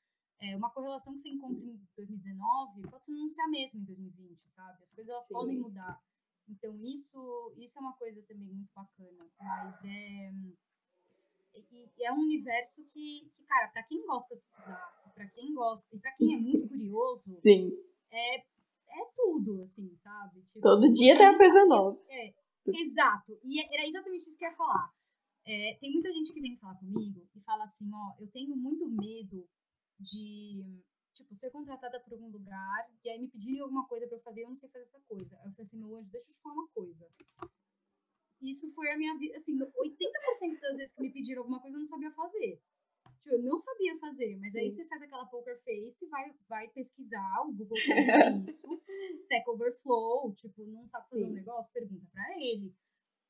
[0.41, 4.41] é, uma correlação que você encontra em 2019 pode não ser a mesma em 2020,
[4.47, 4.83] sabe?
[4.83, 6.03] As coisas elas podem mudar.
[6.49, 9.31] Então, isso, isso é uma coisa também muito bacana.
[9.39, 10.33] Mas é.
[12.01, 15.99] é um universo que, que cara, para quem gosta de estudar, para quem gosta, e
[15.99, 17.71] para quem é muito curioso, Sim.
[18.11, 18.45] É,
[18.89, 20.43] é tudo, assim, sabe?
[20.43, 22.01] Tipo, Todo dia tem uma coisa nova.
[22.09, 22.35] É,
[22.67, 23.39] exato.
[23.43, 24.93] E é, era exatamente isso que eu ia falar.
[25.47, 28.89] É, tem muita gente que vem falar comigo e fala assim, ó, eu tenho muito
[28.89, 29.47] medo
[30.01, 30.83] de,
[31.15, 34.41] tipo, ser contratada por algum lugar e aí me pedirem alguma coisa para eu fazer
[34.41, 35.37] e eu não sei fazer essa coisa.
[35.41, 37.07] Aí eu falei assim, meu anjo, deixa eu te falar uma coisa.
[38.41, 41.81] Isso foi a minha vida, assim, 80% das vezes que me pediram alguma coisa eu
[41.81, 42.61] não sabia fazer.
[43.25, 47.41] Tipo, eu não sabia fazer, mas aí você faz aquela poker face, vai, vai pesquisar,
[47.47, 47.79] o Google
[48.37, 48.83] tem isso,
[49.17, 51.31] Stack Overflow, tipo, não sabe fazer Sim.
[51.31, 52.75] um negócio, pergunta para ele.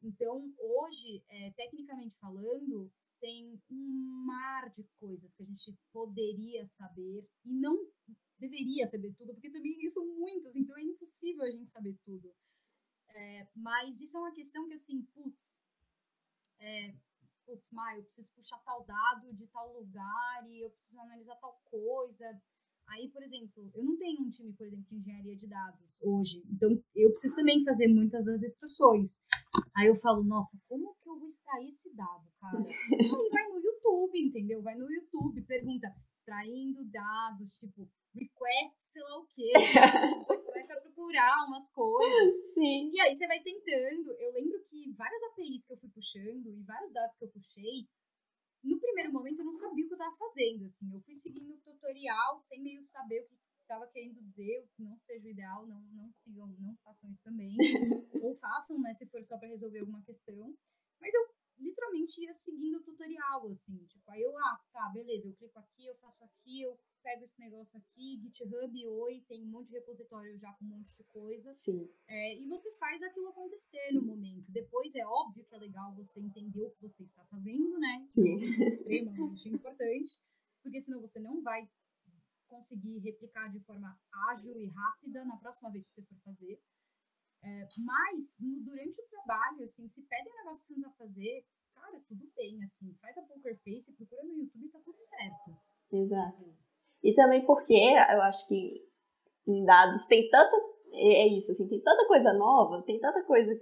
[0.02, 7.24] Então, hoje, é, tecnicamente falando, tem um mar de coisas que a gente poderia saber
[7.44, 7.88] e não
[8.36, 12.34] deveria saber tudo, porque também são muitas, então é impossível a gente saber tudo.
[13.10, 15.60] É, mas isso é uma questão que, assim, putz,
[16.58, 16.96] é,
[17.46, 21.60] putz, Maio, eu preciso puxar tal dado de tal lugar e eu preciso analisar tal
[21.64, 22.26] coisa.
[22.88, 26.44] Aí, por exemplo, eu não tenho um time, por exemplo, de engenharia de dados hoje,
[26.50, 29.22] então eu preciso também fazer muitas das instruções.
[29.74, 32.58] Aí eu falo, nossa, como que eu vou extrair esse dado, cara?
[32.68, 34.62] Aí vai no YouTube, entendeu?
[34.62, 39.52] Vai no YouTube, pergunta, extraindo dados, tipo, request, sei lá o quê.
[40.18, 42.32] Você começa a procurar umas coisas.
[42.54, 42.90] Sim.
[42.92, 44.12] E aí você vai tentando.
[44.18, 47.88] Eu lembro que várias APIs que eu fui puxando e vários dados que eu puxei,
[48.62, 50.92] no primeiro momento eu não sabia o que eu estava fazendo, assim.
[50.92, 55.28] Eu fui seguindo o tutorial sem meio saber o que estava querendo dizer, não seja
[55.28, 57.56] o ideal, não, não sigam, não façam isso também.
[58.22, 60.56] Ou façam, né, se for só para resolver alguma questão.
[61.00, 63.84] Mas eu literalmente ia seguindo o tutorial, assim.
[63.86, 67.38] Tipo, aí eu, ah, tá, beleza, eu clico aqui, eu faço aqui, eu pego esse
[67.38, 71.54] negócio aqui, GitHub, oi, tem um monte de repositório já com um monte de coisa.
[71.62, 71.86] Sim.
[72.08, 74.50] É, e você faz aquilo acontecer no momento.
[74.50, 78.06] Depois é óbvio que é legal você entender o que você está fazendo, né?
[78.08, 78.42] Sim.
[78.42, 80.18] é extremamente importante,
[80.62, 81.68] porque senão você não vai
[82.48, 86.58] conseguir replicar de forma ágil e rápida na próxima vez que você for fazer.
[87.42, 91.46] É, mas, durante o trabalho, assim, se pedem um negócio que você não sabe fazer,
[91.74, 95.54] cara, tudo bem, assim, faz a poker face, procura no YouTube e tá tudo certo.
[95.92, 96.53] Exato.
[97.04, 98.82] E também porque eu acho que
[99.46, 100.56] em dados tem tanta.
[100.94, 103.52] É, é isso, assim, tem tanta coisa nova, tem tanta coisa.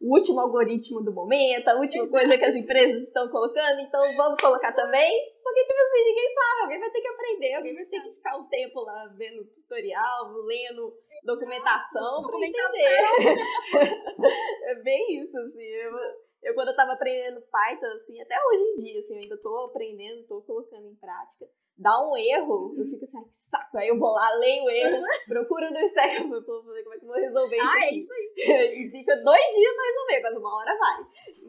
[0.00, 2.18] O último algoritmo do momento, a última Exato.
[2.18, 5.12] coisa que as empresas estão colocando, então vamos colocar também,
[5.42, 8.36] porque, tipo assim, ninguém sabe, alguém vai ter que aprender, alguém vai ter que ficar
[8.36, 10.92] um tempo lá vendo tutorial, lendo
[11.24, 12.72] documentação, documentação.
[12.72, 14.26] pra entender.
[14.70, 15.62] é bem isso, assim.
[15.62, 15.92] Eu,
[16.42, 19.58] eu, quando eu tava aprendendo Python, assim, até hoje em dia, assim, eu ainda tô
[19.66, 23.78] aprendendo, tô colocando em prática dá um erro, eu fico assim, que saco.
[23.78, 26.98] Aí eu vou lá, leio o erro, procuro no Stack Overflow pra ver como é
[26.98, 27.66] que eu vou resolver isso.
[27.66, 28.32] Ah, é isso aí.
[28.86, 31.06] e fica dois dias pra resolver, mas uma hora vai.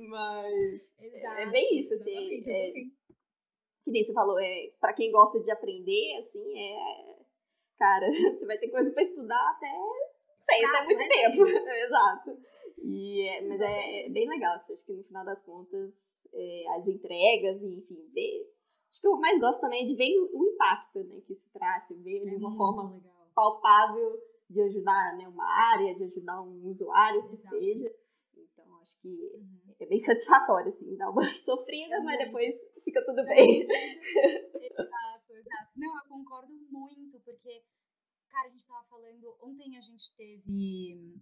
[0.09, 2.41] Mas Exato, é bem isso, assim.
[2.49, 2.71] É,
[3.83, 7.23] que nem você falou, é, pra quem gosta de aprender, assim, é.
[7.77, 8.07] Cara,
[8.39, 9.71] você vai ter coisa pra estudar até.
[10.49, 11.47] Sei, até muito é tempo.
[11.47, 12.37] Exato.
[12.77, 15.93] E, é, mas é, é bem legal, assim, acho que no final das contas,
[16.33, 18.53] é, as entregas, e, enfim, ver
[18.93, 21.83] Acho que eu mais gosto também é de ver o impacto né, que isso traz,
[21.89, 23.31] ver de uma forma legal.
[23.33, 27.57] palpável de ajudar né, uma área, de ajudar um usuário que Exato.
[27.57, 27.91] seja.
[28.37, 29.75] Então, acho que uhum.
[29.79, 33.63] é bem satisfatório, assim, dar uma sofrida, mas depois fica tudo bem.
[33.63, 35.71] exato, exato.
[35.75, 37.63] Não, eu concordo muito, porque,
[38.29, 41.19] cara, a gente tava falando, ontem a gente teve.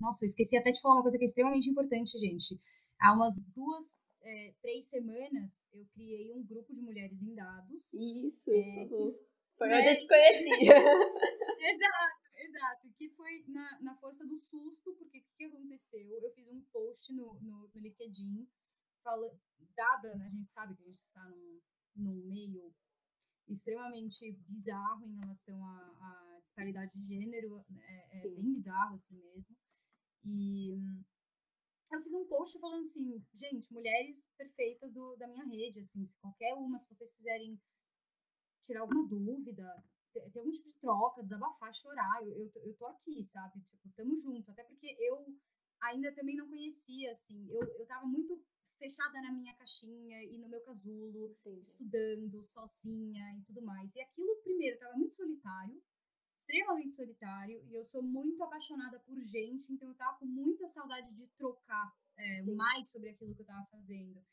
[0.00, 2.58] Nossa, eu esqueci até de falar uma coisa que é extremamente importante, gente.
[2.98, 7.92] Há umas duas, é, três semanas, eu criei um grupo de mulheres em dados.
[7.92, 9.78] Isso, é, que, foi né?
[9.78, 10.74] onde eu te conhecia.
[11.68, 12.92] exato, exato.
[12.96, 16.18] Que foi na, na força do susto, porque o que, que aconteceu?
[16.22, 18.48] Eu fiz um post no, no, no LinkedIn,
[19.02, 19.30] fala,
[19.76, 21.60] dada, né, a gente sabe que a gente está num,
[21.96, 22.74] num meio
[23.48, 27.82] extremamente bizarro em relação à, à disparidade de gênero, né,
[28.12, 29.56] é, é bem bizarro assim mesmo.
[30.24, 30.70] E
[31.92, 36.16] eu fiz um post falando assim, gente, mulheres perfeitas do, da minha rede, assim, se
[36.18, 37.60] qualquer uma, se vocês quiserem
[38.60, 42.86] tirar alguma dúvida, ter, ter algum tipo de troca, desabafar, chorar, eu, eu, eu tô
[42.86, 43.60] aqui, sabe?
[43.62, 44.50] Tipo, tamo junto.
[44.50, 45.34] Até porque eu
[45.80, 48.40] ainda também não conhecia, assim, eu, eu tava muito
[48.78, 51.60] fechada na minha caixinha e no meu casulo, Entendi.
[51.60, 53.94] estudando sozinha e tudo mais.
[53.94, 55.82] E aquilo, primeiro, tava muito solitário,
[56.40, 61.14] extremamente solitário, e eu sou muito apaixonada por gente, então eu tava com muita saudade
[61.14, 64.24] de trocar é, mais sobre aquilo que eu tava fazendo.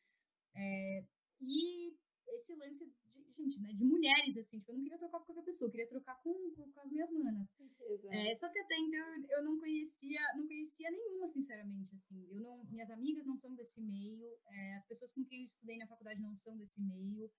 [0.56, 1.06] É,
[1.42, 1.94] e
[2.30, 5.44] esse lance de, gente, né, de mulheres, assim, tipo, eu não queria trocar com qualquer
[5.44, 7.56] pessoa, eu queria trocar com, com, com as minhas manas.
[8.10, 12.26] É, só que até então eu não conhecia, não conhecia nenhuma, sinceramente, assim.
[12.32, 15.78] Eu não, minhas amigas não são desse meio, é, as pessoas com quem eu estudei
[15.78, 17.30] na faculdade não são desse meio,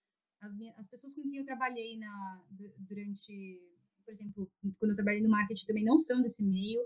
[0.40, 2.44] as, as pessoas com quem eu trabalhei na,
[2.78, 3.60] durante,
[4.08, 6.80] por exemplo, quando eu trabalhei no marketing também não são desse meio.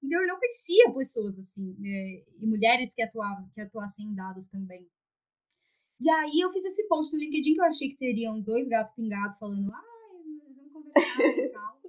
[0.00, 4.46] Então eu não conhecia pessoas assim, né, e mulheres que atuavam, que atuassem em dados
[4.46, 4.88] também.
[6.00, 8.94] E aí eu fiz esse post no LinkedIn que eu achei que teriam dois gatos
[8.94, 10.22] pingados falando, ai,
[10.54, 11.80] vamos conversar e tal.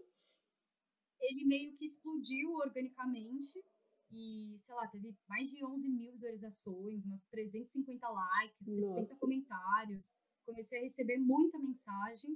[1.22, 3.64] Ele meio que explodiu organicamente
[4.12, 8.96] e, sei lá, teve mais de 11 mil visualizações, umas 350 likes, Nossa.
[8.96, 10.16] 60 comentários.
[10.44, 12.36] Comecei a receber muita mensagem.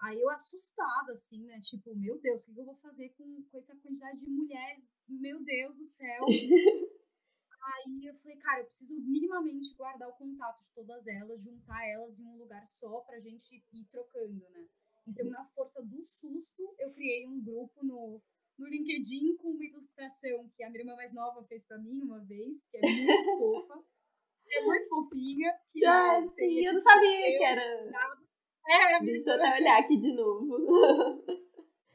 [0.00, 1.60] Aí eu assustada, assim, né?
[1.60, 4.80] Tipo, meu Deus, o que eu vou fazer com, com essa quantidade de mulher?
[5.08, 6.26] Meu Deus do céu.
[7.62, 12.18] Aí eu falei, cara, eu preciso minimamente guardar o contato de todas elas, juntar elas
[12.18, 14.66] em um lugar só pra gente ir trocando, né?
[15.06, 18.22] Então, na força do susto, eu criei um grupo no,
[18.58, 22.20] no LinkedIn com uma ilustração que a minha irmã mais nova fez pra mim uma
[22.20, 23.84] vez, que é muito fofa.
[24.52, 25.52] É muito fofinha.
[25.68, 27.90] Que ah, sim, eu não tipo, sabia que era.
[27.90, 28.29] Nada.
[28.70, 30.56] É, Deixa eu até olhar aqui de novo.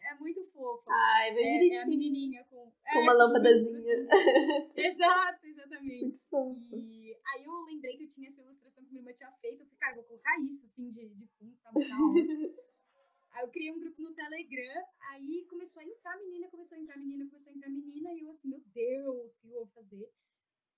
[0.01, 0.91] é muito fofa.
[0.91, 3.79] Ai, bem é, é a menininha com, com é, uma lâmpadazinha.
[4.75, 6.21] Exato, exatamente.
[6.73, 9.61] E aí eu lembrei que eu tinha essa ilustração que minha irmã tinha feito.
[9.61, 12.53] Eu falei, cara, vou colocar isso assim de, de fundo, tá, ótimo.
[13.31, 16.97] Aí eu criei um grupo no Telegram, aí começou a entrar menina, começou a entrar
[16.97, 20.09] menina, começou a entrar menina, e eu assim, meu Deus, o que eu vou fazer?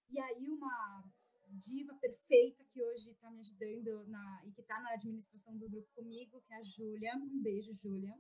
[0.10, 1.04] E aí uma
[1.50, 5.90] diva perfeita que hoje tá me ajudando na, e que tá na administração do grupo
[5.96, 7.16] comigo, que é a Júlia.
[7.16, 8.16] Um beijo, Júlia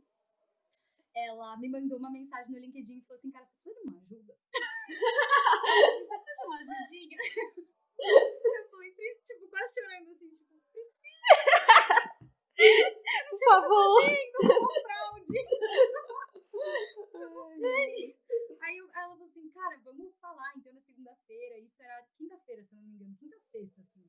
[1.17, 3.99] ela me mandou uma mensagem no LinkedIn e falou assim, cara, você precisa de uma
[3.99, 4.37] ajuda?
[4.53, 7.17] assim, você precisa de uma ajudinha?
[7.97, 11.07] Eu falei, tipo, quase chorando assim, tipo, precisa!
[13.29, 14.01] Por favor!
[14.01, 15.25] Tá fazendo, uma fraude!
[17.13, 18.19] Eu não sei!
[18.67, 22.81] Aí ela falou assim, cara, vamos falar então na segunda-feira, isso era quinta-feira, se eu
[22.81, 24.03] não me engano, quinta-sexta, assim.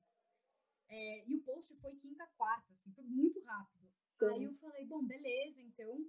[0.88, 3.88] É, e o post foi quinta-quarta, assim, foi muito rápido.
[4.20, 6.04] Aí eu falei, bom, beleza, então.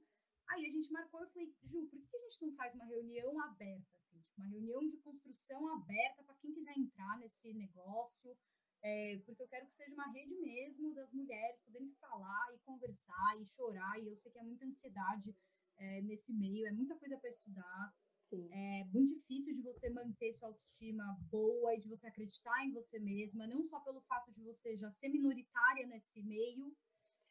[0.47, 3.39] Aí a gente marcou, eu falei, Ju, por que a gente não faz uma reunião
[3.41, 8.35] aberta, assim, tipo, uma reunião de construção aberta para quem quiser entrar nesse negócio,
[8.81, 13.39] é, porque eu quero que seja uma rede mesmo das mulheres podendo falar e conversar
[13.39, 15.37] e chorar, e eu sei que é muita ansiedade
[15.77, 17.93] é, nesse meio, é muita coisa para estudar,
[18.29, 18.47] Sim.
[18.51, 22.99] é muito difícil de você manter sua autoestima boa e de você acreditar em você
[22.99, 26.75] mesma, não só pelo fato de você já ser minoritária nesse meio,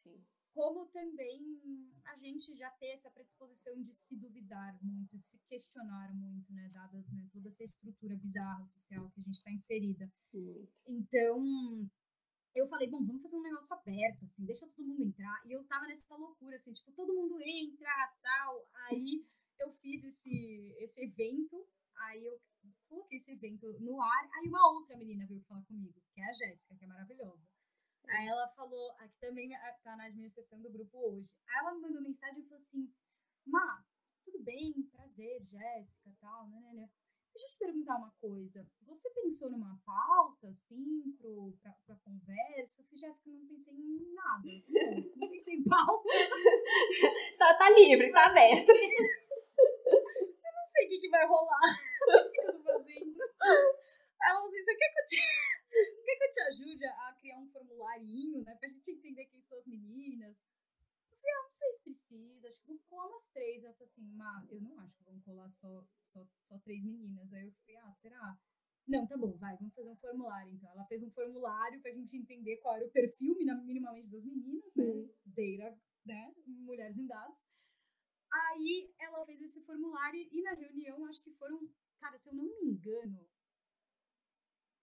[0.03, 0.23] Sim
[0.59, 1.57] como também
[2.05, 6.97] a gente já ter essa predisposição de se duvidar muito, se questionar muito, né, dada
[7.13, 10.11] né, toda essa estrutura bizarra social que a gente está inserida.
[10.31, 10.67] Sim.
[10.87, 11.89] Então,
[12.55, 15.41] eu falei, bom, vamos fazer um negócio aberto, assim, deixa todo mundo entrar.
[15.45, 18.67] E eu tava nessa loucura, assim, tipo, todo mundo entra, tal.
[18.89, 19.23] Aí
[19.59, 21.67] eu fiz esse, esse evento,
[21.97, 22.39] aí eu
[22.87, 26.33] coloquei esse evento no ar, aí uma outra menina veio falar comigo, que é a
[26.33, 27.47] Jéssica, que é maravilhosa.
[28.07, 29.49] Aí ela falou, aqui também
[29.83, 31.31] tá na administração do grupo hoje.
[31.47, 32.91] Aí ela me mandou mensagem e falou assim:
[33.45, 33.85] Má,
[34.25, 36.89] tudo bem, prazer, Jéssica tal, né, né, né.
[37.31, 38.67] Deixa eu te perguntar uma coisa.
[38.81, 42.81] Você pensou numa pauta, assim, pro, pra, pra conversa?
[42.81, 44.49] Eu falei, Jéssica, não pensei em nada.
[44.67, 46.09] Não, não pensei em pauta.
[47.37, 48.67] tá, tá livre, tá aberto.
[50.97, 51.61] que vai rolar.
[52.07, 53.19] Não sei o que eu tô fazendo.
[54.21, 55.15] Ela falou assim, você quer que eu te,
[55.95, 58.55] você quer que eu te ajude a criar um formularinho, né?
[58.55, 60.47] Pra gente entender quem são as meninas.
[61.11, 63.63] Eu falei, ah, não sei se precisa, acho que vou colar umas três.
[63.63, 67.33] Ela falou assim, Má, eu não acho que vamos colar só, só, só três meninas.
[67.33, 68.39] Aí eu falei, ah, será?
[68.87, 70.51] Não, tá bom, vai, vamos fazer um formulário.
[70.51, 74.73] Então, ela fez um formulário pra gente entender qual era o perfil minimamente das meninas,
[74.75, 74.83] né?
[74.83, 75.09] Uhum.
[75.25, 76.33] Data, né?
[76.47, 77.47] Mulheres em dados.
[78.31, 81.67] Aí ela fez esse formulário e na reunião, acho que foram,
[81.99, 83.27] cara, se eu não me engano,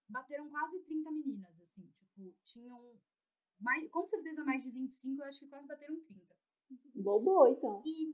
[0.08, 3.00] bateram quase 30 meninas, assim, tipo, tinham
[3.58, 6.36] mais, com certeza mais de 25, eu acho que quase bateram 30.
[6.94, 7.82] Bombou, então.
[7.84, 8.12] E,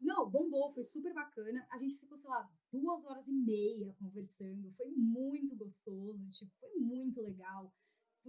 [0.00, 1.66] não, bombou, foi super bacana.
[1.70, 6.74] A gente ficou, sei lá, duas horas e meia conversando, foi muito gostoso, tipo, foi
[6.76, 7.72] muito legal.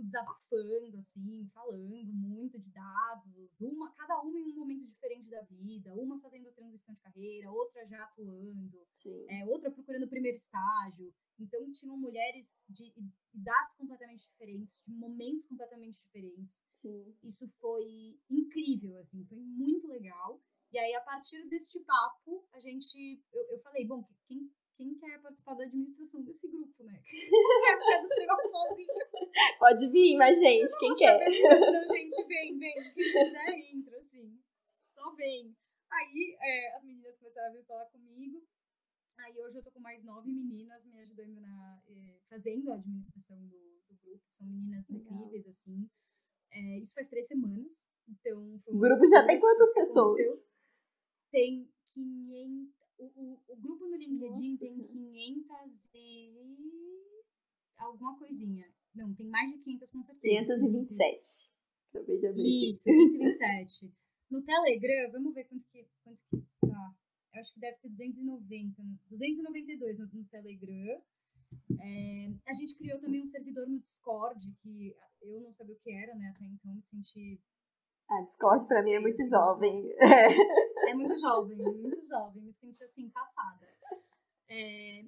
[0.04, 5.94] Desabafando, assim, falando muito de dados, uma, cada uma em um momento diferente da vida,
[5.94, 8.86] uma fazendo transição de carreira, outra já atuando,
[9.30, 11.14] é, outra procurando o primeiro estágio.
[11.40, 12.92] Então, tinham mulheres de
[13.34, 16.66] idades completamente diferentes, de momentos completamente diferentes.
[16.82, 17.16] Sim.
[17.24, 20.42] Isso foi incrível, assim, foi muito legal.
[20.72, 23.24] E aí, a partir deste papo, a gente.
[23.32, 27.02] Eu, eu falei, bom, quem, quem quer participar da administração desse grupo, né?
[27.04, 28.94] Quem quer ficar dos negócios sozinho?
[29.58, 31.20] Pode vir, mas, gente, quem quer?
[31.20, 32.94] Não, gente, vem, vem.
[32.94, 34.40] Quem quiser, entra, assim.
[34.86, 35.56] Só vem.
[35.92, 38.46] Aí, é, as meninas começaram a vir falar comigo.
[39.18, 41.82] Aí hoje eu tô com mais nove meninas me ajudando na.
[41.88, 44.24] Eh, fazendo a administração do, do grupo.
[44.30, 45.02] São meninas Legal.
[45.02, 45.90] incríveis, assim.
[46.52, 47.90] É, isso faz três semanas.
[48.08, 50.40] Então O grupo já tem quantas pessoas?
[51.32, 52.77] Tem 500.
[52.98, 54.60] O, o, o grupo no LinkedIn Nossa.
[54.60, 56.34] tem 500 e.
[57.78, 58.68] alguma coisinha.
[58.96, 60.56] Não, tem mais de 500 com certeza.
[60.56, 61.52] 527.
[61.94, 62.72] Acabei de abrir.
[62.72, 63.94] Isso, 527.
[64.30, 66.96] No Telegram, vamos ver quanto que, quanto que tá
[67.38, 71.02] eu acho que deve ter 290, 292 no, no Telegram.
[71.80, 75.92] É, a gente criou também um servidor no Discord, que eu não sabia o que
[75.92, 76.34] era, né?
[76.36, 77.40] Até então me senti.
[78.10, 79.92] Ah, Discord pra mim é muito jovem.
[80.00, 80.08] É
[80.94, 82.44] muito jovem, muito jovem.
[82.44, 83.68] Me senti assim, passada.
[84.50, 85.06] É,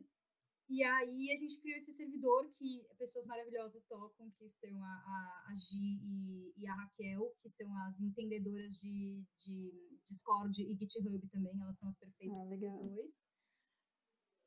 [0.69, 5.45] e aí a gente criou esse servidor que pessoas maravilhosas tocam, que são a, a,
[5.47, 11.27] a Gi e, e, a Raquel, que são as entendedoras de, de Discord e GitHub
[11.29, 12.81] também, elas são as perfeitas ah, legal.
[12.83, 13.31] dois.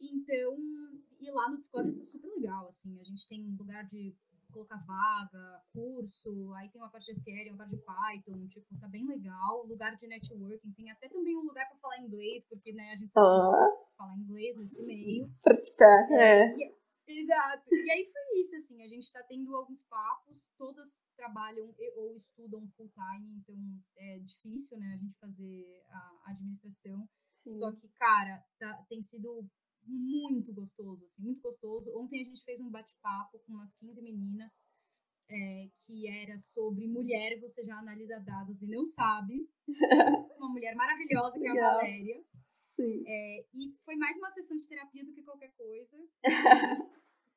[0.01, 0.57] Então,
[1.21, 4.15] e lá no Discord tá super legal, assim, a gente tem lugar de
[4.53, 8.89] colocar vaga, curso, aí tem uma parte de SQL, uma parte de Python, tipo, tá
[8.89, 9.67] bem legal.
[9.67, 13.13] Lugar de networking, tem até também um lugar para falar inglês, porque, né, a gente
[13.13, 13.27] sabe
[13.97, 15.31] falar inglês nesse meio.
[15.43, 16.53] Praticar, é.
[16.53, 16.57] é.
[16.57, 16.75] E,
[17.07, 17.75] exato.
[17.75, 22.67] E aí foi isso, assim, a gente tá tendo alguns papos, todas trabalham ou estudam
[22.69, 23.57] full time, então
[23.97, 27.09] é difícil, né, a gente fazer a administração.
[27.43, 27.55] Sim.
[27.55, 29.45] Só que, cara, tá, tem sido
[29.87, 31.91] muito gostoso, assim, muito gostoso.
[31.97, 34.69] Ontem a gente fez um bate-papo com umas 15 meninas
[35.29, 39.49] é, que era sobre mulher, você já analisa dados e não sabe.
[40.39, 42.25] Uma mulher maravilhosa que é a Valéria.
[43.07, 45.97] É, e foi mais uma sessão de terapia do que qualquer coisa.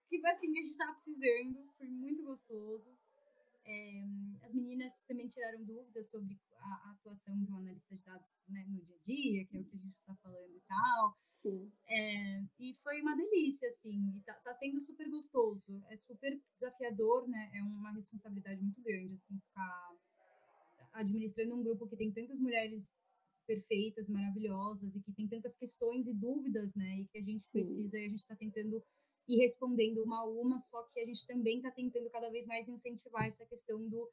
[0.08, 1.66] que foi assim a gente estava precisando.
[1.78, 2.92] Foi muito gostoso.
[3.68, 4.04] É,
[4.44, 8.64] as meninas também tiraram dúvidas sobre a, a, atuação de um analista de dados né,
[8.70, 11.18] no dia a dia, que é o que a gente está falando e tal.
[11.88, 15.84] É, e foi uma delícia, assim, tá, tá, sendo super gostoso.
[15.90, 17.52] É super desafiador, né?
[17.54, 19.96] É uma responsabilidade muito grande, assim, ficar
[20.94, 22.92] administrando um grupo que tem tantas mulheres
[23.46, 27.02] perfeitas, maravilhosas e que tem tantas questões e dúvidas, né?
[27.02, 28.84] E que a gente precisa, e a gente está tentando
[29.28, 32.70] e respondendo uma a uma, só que a gente também está tentando cada vez mais
[32.70, 34.10] incentivar essa questão do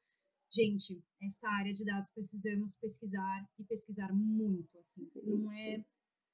[0.53, 5.85] gente, essa área de dados precisamos pesquisar e pesquisar muito, assim, não é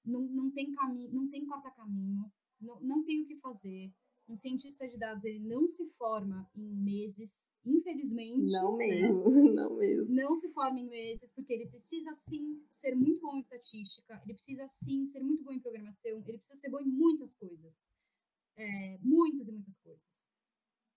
[0.05, 2.25] não, não tem caminho, não tem corta caminho,
[2.61, 3.93] não, não tem o que fazer.
[4.27, 8.53] Um cientista de dados ele não se forma em meses, infelizmente.
[8.53, 8.87] Não né?
[8.87, 10.14] mesmo, não mesmo.
[10.14, 14.35] Não se forma em meses, porque ele precisa sim ser muito bom em estatística, ele
[14.35, 17.91] precisa sim ser muito bom em programação, ele precisa ser bom em muitas coisas
[18.59, 20.28] é, muitas e muitas coisas.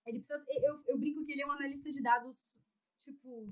[0.05, 2.55] Ele precisa, eu, eu brinco que ele é um analista de dados,
[2.97, 3.47] tipo,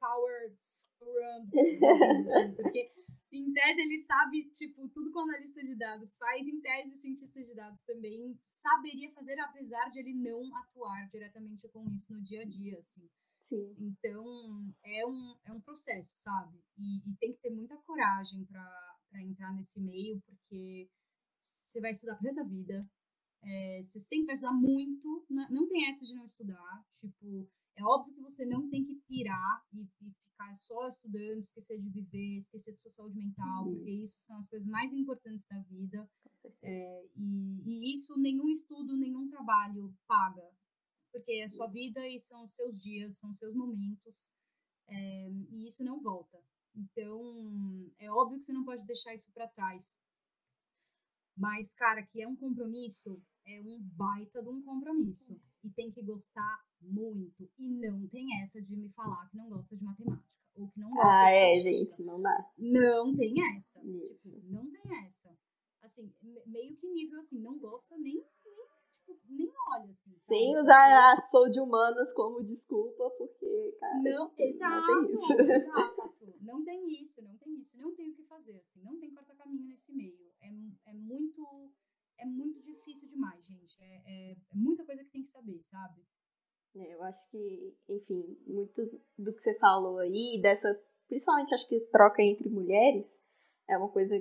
[0.00, 2.90] powered scrums, assim, porque
[3.30, 6.96] em tese ele sabe, tipo, tudo que o analista de dados faz, em tese o
[6.96, 12.22] cientista de dados também saberia fazer, apesar de ele não atuar diretamente com isso no
[12.22, 13.08] dia a dia, assim.
[13.42, 13.74] Sim.
[13.78, 16.58] Então, é um, é um processo, sabe?
[16.76, 20.88] E, e tem que ter muita coragem para entrar nesse meio, porque
[21.38, 22.80] você vai estudar pro resto da vida,
[23.42, 26.84] é, você sempre vai estudar muito, não tem essa de não estudar.
[26.90, 31.78] Tipo, É óbvio que você não tem que pirar e, e ficar só estudando, esquecer
[31.78, 33.76] de viver, esquecer de sua saúde mental, isso.
[33.76, 36.10] porque isso são as coisas mais importantes da vida.
[36.62, 40.48] É, e, e isso nenhum estudo, nenhum trabalho paga,
[41.12, 44.32] porque é a sua vida e são seus dias, são seus momentos,
[44.88, 46.38] é, e isso não volta.
[46.74, 50.00] Então, é óbvio que você não pode deixar isso para trás.
[51.38, 55.40] Mas, cara, que é um compromisso, é um baita de um compromisso.
[55.62, 57.48] E tem que gostar muito.
[57.56, 60.42] E não tem essa de me falar que não gosta de matemática.
[60.56, 62.50] Ou que não gosta ah, de é, gente, não dá.
[62.58, 63.80] Não tem essa.
[63.80, 65.30] Tipo, não tem essa.
[65.80, 66.12] Assim,
[66.44, 68.50] meio que nível assim, não gosta nem, tipo,
[69.28, 70.12] nem olha, assim.
[70.12, 70.38] Sabe?
[70.38, 74.02] Sem usar a sou de humanas como desculpa, porque, cara.
[74.02, 76.34] Não, exato, não exato.
[76.40, 77.76] Não tem isso, não tem isso.
[77.78, 78.82] Não tem o que fazer, assim.
[78.82, 80.32] Não tem corta-caminho nesse meio.
[80.40, 80.48] É,
[80.90, 81.70] é muito.
[82.18, 83.76] É muito difícil demais, gente.
[83.80, 86.02] É, é, é muita coisa que tem que saber, sabe?
[86.74, 90.68] É, eu acho que, enfim, muito do que você falou aí, dessa,
[91.06, 93.06] principalmente acho que troca entre mulheres,
[93.68, 94.16] é uma coisa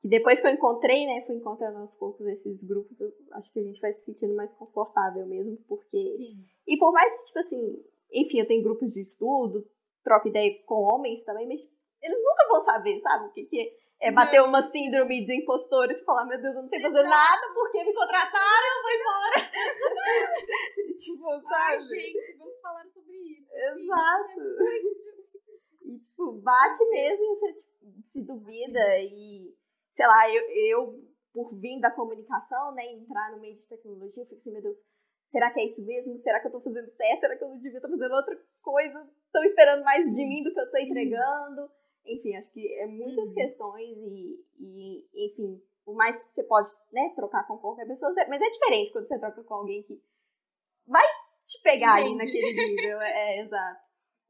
[0.00, 3.60] que depois que eu encontrei, né, fui encontrando aos poucos esses grupos, eu acho que
[3.60, 6.04] a gente vai se sentindo mais confortável mesmo, porque...
[6.06, 6.44] Sim.
[6.66, 9.64] E por mais que, tipo assim, enfim, eu tenho grupos de estudo,
[10.02, 11.60] troco ideia com homens também, mas
[12.02, 14.48] eles nunca vão saber, sabe, o que, que é bater não.
[14.48, 17.92] uma síndrome de impostor e falar, meu Deus, eu não sei fazer nada porque me
[17.92, 19.50] contrataram, eu vou embora.
[20.96, 21.54] tipo, sabe?
[21.54, 23.54] Ai, gente, vamos falar sobre isso.
[23.54, 24.28] Exato.
[24.28, 25.10] Sim,
[25.84, 29.54] é e, tipo, bate mesmo, você tipo, se duvida e,
[29.92, 34.26] sei lá, eu, eu, por vir da comunicação, né, entrar no meio de tecnologia, eu
[34.26, 34.76] fico assim, meu Deus,
[35.26, 36.18] será que é isso mesmo?
[36.18, 37.20] Será que eu tô fazendo certo?
[37.20, 39.10] Será que eu não devia estar fazendo outra coisa?
[39.26, 40.88] Estão esperando mais sim, de mim do que eu sim.
[40.88, 41.70] entregando?
[42.06, 43.34] Enfim, acho que é muitas uhum.
[43.34, 48.40] questões e, e, enfim, por mais que você pode, né, trocar com qualquer pessoa, mas
[48.40, 50.00] é diferente quando você troca com alguém que
[50.86, 51.06] vai
[51.46, 52.22] te pegar Entendi.
[52.22, 53.00] aí naquele nível.
[53.00, 53.80] É, é exato.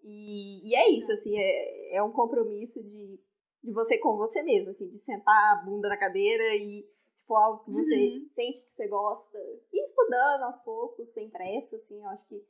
[0.02, 3.20] E, e, é isso, assim, é, é um compromisso de,
[3.62, 7.36] de você com você mesmo, assim, de sentar a bunda na cadeira e se for
[7.36, 8.28] algo que você uhum.
[8.34, 9.38] sente que você gosta,
[9.72, 12.42] ir estudando aos poucos, sem pressa, assim, eu acho que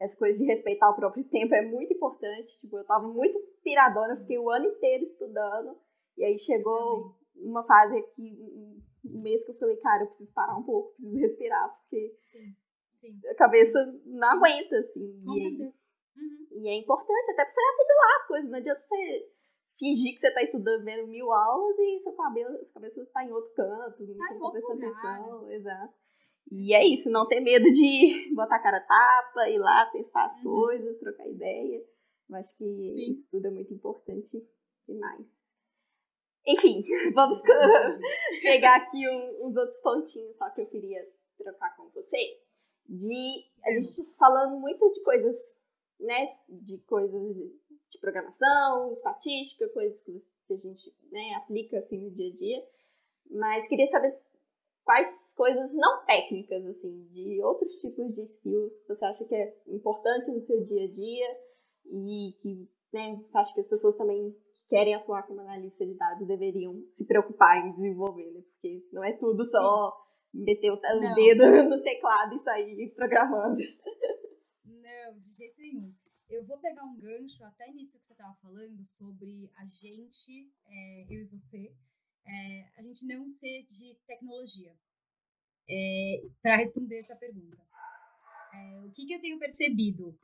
[0.00, 2.58] essa coisa de respeitar o próprio tempo é muito importante.
[2.60, 4.22] Tipo, eu tava muito piradona, Sim.
[4.22, 5.76] fiquei o ano inteiro estudando.
[6.16, 8.36] E aí chegou uma fase aqui,
[9.04, 12.56] um mês que eu falei, cara, eu preciso parar um pouco, preciso respirar, porque Sim.
[12.90, 13.20] Sim.
[13.30, 15.20] a cabeça não aguenta, assim.
[15.24, 15.78] Com e certeza.
[16.16, 16.62] Uhum.
[16.62, 18.50] E é importante até pra você assimilar as coisas.
[18.50, 19.32] Não adianta você
[19.78, 23.32] fingir que você tá estudando vendo mil aulas e seu cabelo, sua cabeça tá em
[23.32, 25.52] outro canto, não tá, tá prestando atenção.
[25.52, 25.94] Exato.
[26.50, 30.36] E é isso, não ter medo de botar a cara tapa, ir lá, testar as
[30.38, 30.50] uhum.
[30.50, 31.84] coisas, trocar ideia.
[32.28, 33.10] Eu acho que Sim.
[33.10, 34.42] isso tudo é muito importante
[34.86, 35.26] demais.
[36.46, 36.82] Enfim,
[37.14, 37.42] vamos
[38.42, 41.06] pegar aqui um, uns outros pontinhos só que eu queria
[41.36, 42.40] trocar com você.
[42.88, 45.36] De a gente falando muito de coisas,
[46.00, 46.26] né?
[46.48, 47.52] De coisas de,
[47.90, 52.64] de programação, estatística, coisas que a gente né, aplica assim no dia a dia.
[53.30, 54.16] Mas queria saber
[54.84, 59.54] quais coisas não técnicas, assim, de outros tipos de skills que você acha que é
[59.66, 61.38] importante no seu dia a dia
[61.90, 65.94] e que né, você acha que as pessoas também que querem atuar como analista de
[65.94, 68.40] dados deveriam se preocupar em desenvolver, né?
[68.40, 69.92] Porque não é tudo só
[70.32, 70.44] Sim.
[70.44, 73.58] meter o, o dedo no teclado e sair programando.
[74.64, 75.92] Não, de jeito nenhum.
[76.28, 81.06] Eu vou pegar um gancho até nisso que você estava falando sobre a gente, é,
[81.08, 81.72] eu e você,
[82.26, 84.76] é, a gente não ser de tecnologia.
[85.68, 87.58] É, Para responder essa pergunta.
[88.52, 90.18] É, o que, que eu tenho percebido?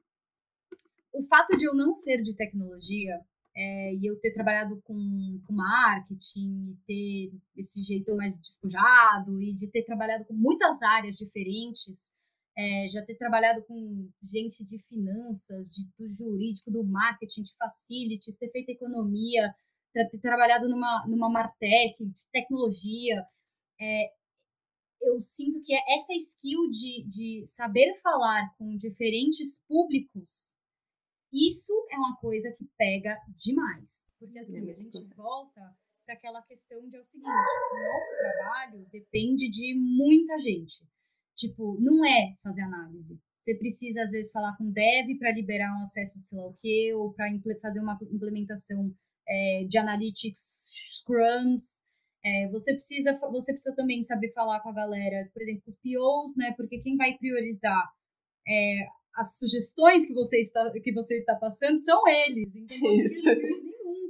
[1.12, 3.18] O fato de eu não ser de tecnologia
[3.56, 9.54] é, e eu ter trabalhado com, com marketing e ter esse jeito mais despojado e
[9.54, 12.14] de ter trabalhado com muitas áreas diferentes,
[12.56, 18.38] é, já ter trabalhado com gente de finanças, de, do jurídico, do marketing, de facilities,
[18.38, 19.54] ter feito economia,
[19.92, 23.24] ter trabalhado numa, numa Martech, de tecnologia,
[23.80, 24.12] é,
[25.02, 30.56] eu sinto que é essa skill de, de saber falar com diferentes públicos,
[31.32, 34.12] isso é uma coisa que pega demais.
[34.18, 35.60] Porque assim, a gente volta
[36.04, 40.86] para aquela questão de é o seguinte, o nosso trabalho depende de muita gente.
[41.36, 43.18] Tipo, não é fazer análise.
[43.34, 46.54] Você precisa, às vezes, falar com dev para liberar um acesso de sei lá o
[46.54, 47.28] quê, ou para
[47.60, 48.94] fazer uma implementação
[49.28, 50.70] é, de analytics,
[51.00, 51.84] scrums.
[52.24, 55.76] É, você, precisa, você precisa também saber falar com a galera, por exemplo, com os
[55.76, 56.54] POs, né?
[56.56, 57.84] Porque quem vai priorizar
[58.48, 62.56] é, as sugestões que você, está, que você está passando são eles.
[62.56, 63.63] Então, você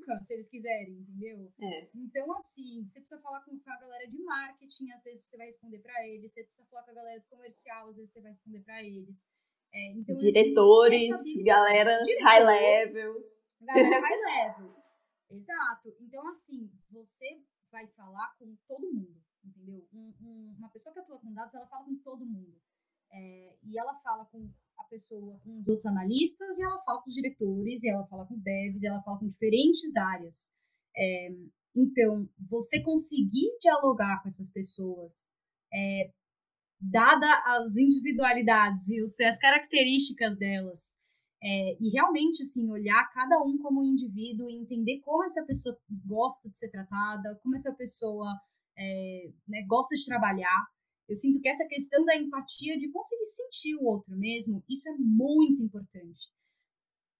[0.04, 1.52] nunca, se eles quiserem, entendeu?
[1.60, 1.88] É.
[1.94, 5.78] Então, assim, você precisa falar com, a galera de marketing, às vezes você vai responder
[5.78, 6.32] para eles.
[6.32, 9.28] Você precisa falar com a galera do comercial, às vezes você vai responder para eles.
[9.72, 11.08] É, então, Diretores,
[11.44, 13.30] galera Diretor, high level.
[13.60, 14.76] Galera high level.
[15.30, 15.96] Exato.
[16.00, 17.42] Então, assim, você
[17.72, 19.86] vai falar com todo mundo, entendeu?
[19.92, 22.60] Um, um, uma pessoa que atua com dados, ela fala com todo mundo.
[23.10, 24.48] É, e ela fala com
[24.78, 28.26] a pessoa, com os outros analistas, e ela fala com os diretores, e ela fala
[28.26, 30.54] com os devs, e ela fala com diferentes áreas.
[30.96, 31.28] É,
[31.76, 35.34] então, você conseguir dialogar com essas pessoas,
[35.72, 36.10] é,
[36.80, 40.96] dada as individualidades e os, as características delas,
[41.42, 45.76] é, e realmente, assim, olhar cada um como um indivíduo e entender como essa pessoa
[46.06, 48.26] gosta de ser tratada, como essa pessoa
[48.78, 50.66] é, né, gosta de trabalhar.
[51.08, 54.92] Eu sinto que essa questão da empatia, de conseguir sentir o outro mesmo, isso é
[54.96, 56.32] muito importante.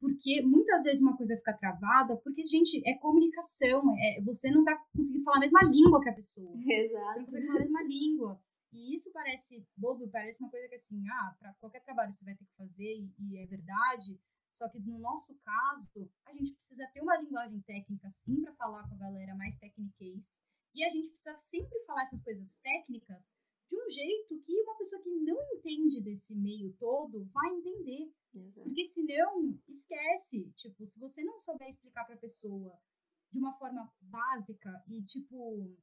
[0.01, 4.77] Porque muitas vezes uma coisa fica travada, porque, gente, é comunicação, é, você não está
[4.95, 6.53] conseguindo falar a mesma língua que a pessoa.
[6.61, 7.13] Exato.
[7.13, 8.43] Você não consegue falar a mesma língua.
[8.73, 12.35] E isso parece bobo, parece uma coisa que assim, ah, para qualquer trabalho você vai
[12.35, 14.21] ter que fazer e, e, é verdade.
[14.51, 18.87] Só que no nosso caso, a gente precisa ter uma linguagem técnica sim para falar
[18.89, 20.45] com a galera mais techniquez.
[20.75, 23.37] E a gente precisa sempre falar essas coisas técnicas
[23.69, 28.13] de um jeito que uma pessoa que não entende desse meio todo vai entender.
[28.37, 28.53] Uhum.
[28.65, 30.53] Porque senão, esquece.
[30.57, 32.79] Tipo, se você não souber explicar para a pessoa
[33.31, 35.77] de uma forma básica e, tipo,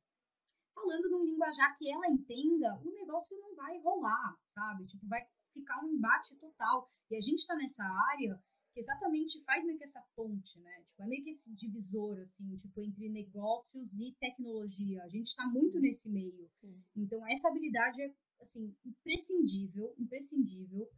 [0.73, 4.85] falando num linguajar que ela entenda, o negócio não vai rolar, sabe?
[4.85, 5.21] Tipo, vai
[5.51, 6.87] ficar um embate total.
[7.09, 8.41] E a gente está nessa área
[8.73, 10.83] que exatamente faz meio que essa ponte, né?
[10.85, 15.03] Tipo, é meio que esse divisor, assim, tipo, entre negócios e tecnologia.
[15.03, 16.49] A gente está muito nesse meio.
[16.61, 16.83] Sim.
[16.95, 20.89] Então, essa habilidade é, assim, imprescindível, imprescindível.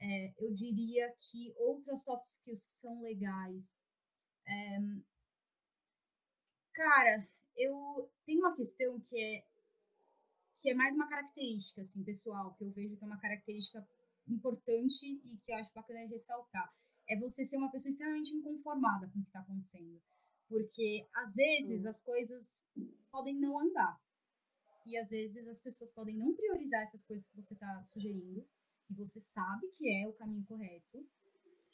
[0.00, 3.88] É, eu diria que outras soft skills que são legais.
[4.46, 4.78] É...
[6.72, 9.44] Cara, eu tenho uma questão que é
[10.60, 13.86] que é mais uma característica assim pessoal que eu vejo que é uma característica
[14.26, 16.72] importante e que eu acho bacana ressaltar
[17.08, 20.00] é você ser uma pessoa extremamente inconformada com o que está acontecendo.
[20.48, 22.64] Porque às vezes as coisas
[23.10, 23.98] podem não andar.
[24.86, 28.46] E às vezes as pessoas podem não priorizar essas coisas que você está sugerindo.
[28.90, 31.06] E você sabe que é o caminho correto.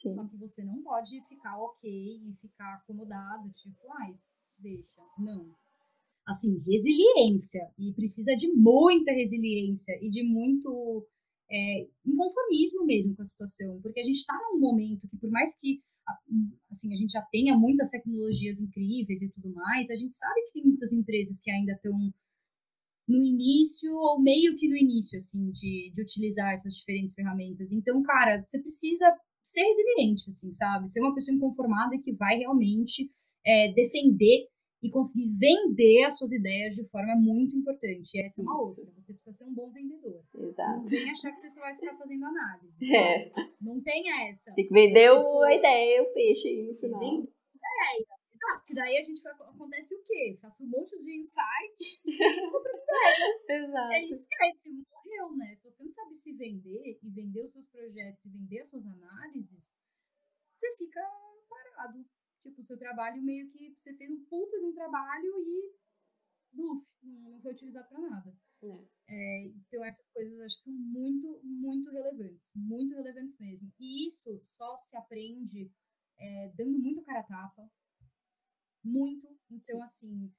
[0.01, 0.11] Sim.
[0.11, 4.15] só que você não pode ficar ok e ficar acomodado tipo ai
[4.57, 5.01] deixa.
[5.17, 5.55] Não.
[6.27, 7.71] Assim, resiliência.
[7.77, 11.07] E precisa de muita resiliência e de muito
[11.51, 13.79] é, inconformismo mesmo com a situação.
[13.81, 15.81] Porque a gente está num momento que, por mais que
[16.69, 20.53] assim, a gente já tenha muitas tecnologias incríveis e tudo mais, a gente sabe que
[20.53, 21.93] tem muitas empresas que ainda estão
[23.07, 27.71] no início ou meio que no início, assim, de, de utilizar essas diferentes ferramentas.
[27.71, 29.05] Então, cara, você precisa
[29.43, 30.89] ser resiliente, assim, sabe?
[30.89, 33.07] Ser uma pessoa inconformada que vai realmente
[33.45, 34.47] é, defender
[34.85, 38.13] e conseguir vender as suas ideias de forma muito importante.
[38.13, 38.85] E essa é uma outra.
[38.99, 40.23] Você precisa ser um bom vendedor.
[40.35, 40.77] Exato.
[40.77, 42.77] Não vem achar que você só vai ficar fazendo análise.
[42.95, 43.31] É.
[43.59, 44.53] Não tem essa.
[44.53, 46.99] Tem que vender tipo, a ideia, o peixe aí no final.
[46.99, 47.29] Vender
[47.63, 48.15] a ideia.
[48.35, 50.37] Exato, porque daí a gente acontece o quê?
[50.41, 53.65] Faço um monte de insight e compra ideia.
[53.65, 53.93] Exato.
[53.93, 55.55] Aí esquece, morreu, né?
[55.55, 58.85] Se você não sabe se vender e vender os seus projetos e vender as suas
[58.85, 59.79] análises,
[60.55, 61.01] você fica
[61.49, 62.05] parado.
[62.45, 65.73] Tipo, o seu trabalho meio que você fez um puta de um trabalho e
[66.53, 68.37] buf, não foi utilizado para nada.
[68.61, 68.85] É.
[69.07, 73.73] É, então essas coisas acho que são muito, muito relevantes, muito relevantes mesmo.
[73.79, 75.71] E isso só se aprende
[76.19, 77.67] é, dando muito cara a tapa,
[78.83, 79.27] muito.
[79.49, 80.31] Então assim,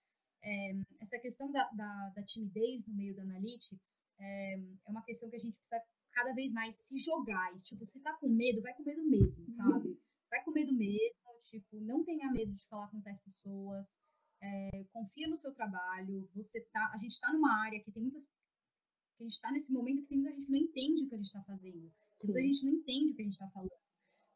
[0.44, 5.28] é, essa questão da, da, da, timidez no meio da analytics é, é uma questão
[5.28, 5.82] que a gente precisa
[6.12, 7.52] cada vez mais se jogar.
[7.52, 9.50] E, tipo, se tá com medo, vai com medo mesmo, uhum.
[9.50, 10.00] sabe?
[10.30, 14.02] Vai com medo mesmo tipo, não tenha medo de falar com tais pessoas,
[14.42, 18.26] é, confia no seu trabalho, você tá, a gente está numa área que tem muitas,
[18.26, 21.14] que a gente está nesse momento que tem muita gente que não entende o que
[21.14, 23.86] a gente está fazendo, muita gente não entende o que a gente está falando.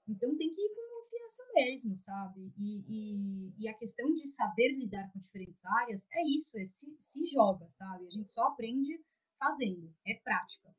[0.09, 2.53] Então tem que ir com confiança mesmo, sabe?
[2.57, 6.95] E, e, e, a questão de saber lidar com diferentes áreas é isso, é se,
[6.99, 8.07] se joga, sabe?
[8.07, 9.01] A gente só aprende
[9.39, 10.75] fazendo, é prática.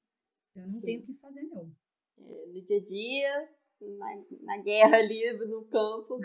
[0.52, 0.82] Então não Sim.
[0.82, 1.74] tem o que fazer, não.
[2.18, 3.56] É, no dia a dia,
[3.90, 6.20] na, na guerra ali no campo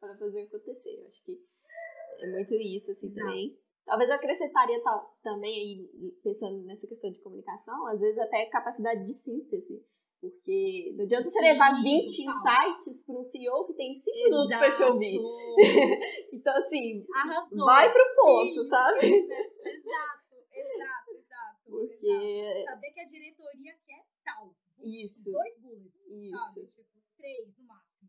[0.00, 0.98] para fazer acontecer.
[0.98, 1.38] Eu acho que
[2.20, 3.26] é muito isso, assim, Exato.
[3.26, 3.58] também.
[3.84, 4.82] Talvez eu acrescentaria
[5.22, 9.82] também aí, pensando nessa questão de comunicação, às vezes até capacidade de síntese.
[10.20, 12.70] Porque não adianta você levar 20 total.
[12.74, 15.20] insights para um CEO que tem 5 minutos para te ouvir.
[16.34, 17.64] então, assim, Arrasou.
[17.64, 19.00] vai pro ponto, sim, sabe?
[19.00, 21.70] Sim, exato, exato, exato.
[21.70, 22.08] Porque...
[22.08, 22.64] Exato.
[22.64, 23.87] Saber que a diretoria tal.
[24.82, 25.30] Isso.
[25.30, 26.30] Dois bullets, Isso.
[26.30, 26.66] sabe?
[26.66, 28.08] Tipo, três no máximo.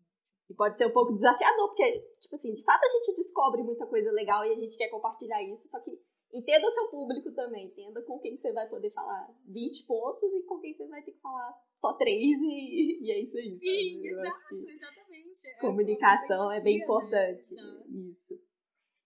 [0.49, 3.85] E pode ser um pouco desafiador, porque, tipo assim, de fato a gente descobre muita
[3.85, 6.01] coisa legal e a gente quer compartilhar isso, só que
[6.33, 10.43] entenda o seu público também, entenda com quem você vai poder falar 20 pontos e
[10.43, 13.43] com quem você vai ter que falar só três e, e é isso aí.
[13.43, 15.47] Sim, exato, exatamente.
[15.47, 16.83] É comunicação é, bem né?
[16.83, 17.53] importante.
[17.53, 17.83] Né?
[18.09, 18.39] Isso.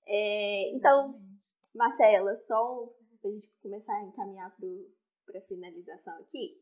[0.08, 1.14] É, então,
[1.76, 2.90] Marcela, só
[3.22, 4.56] para a gente começar a encaminhar
[5.26, 6.62] para a finalização aqui,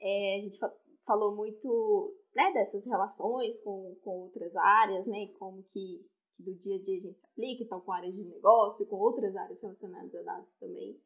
[0.00, 0.58] é, a gente
[1.04, 6.04] falou muito né, dessas relações com, com outras áreas, né, como que,
[6.36, 9.34] que do dia a dia a gente aplica, então com áreas de negócio, com outras
[9.36, 10.98] áreas relacionadas a dados também.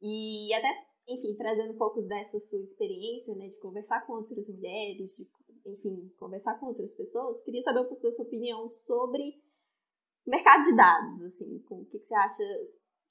[0.00, 0.68] E até,
[1.08, 5.28] enfim, trazendo um pouco dessa sua experiência, né, de conversar com outras mulheres, de,
[5.66, 9.40] enfim, conversar com outras pessoas, queria saber um pouco da sua opinião sobre
[10.26, 12.42] o mercado de dados, assim, com, o que, que você acha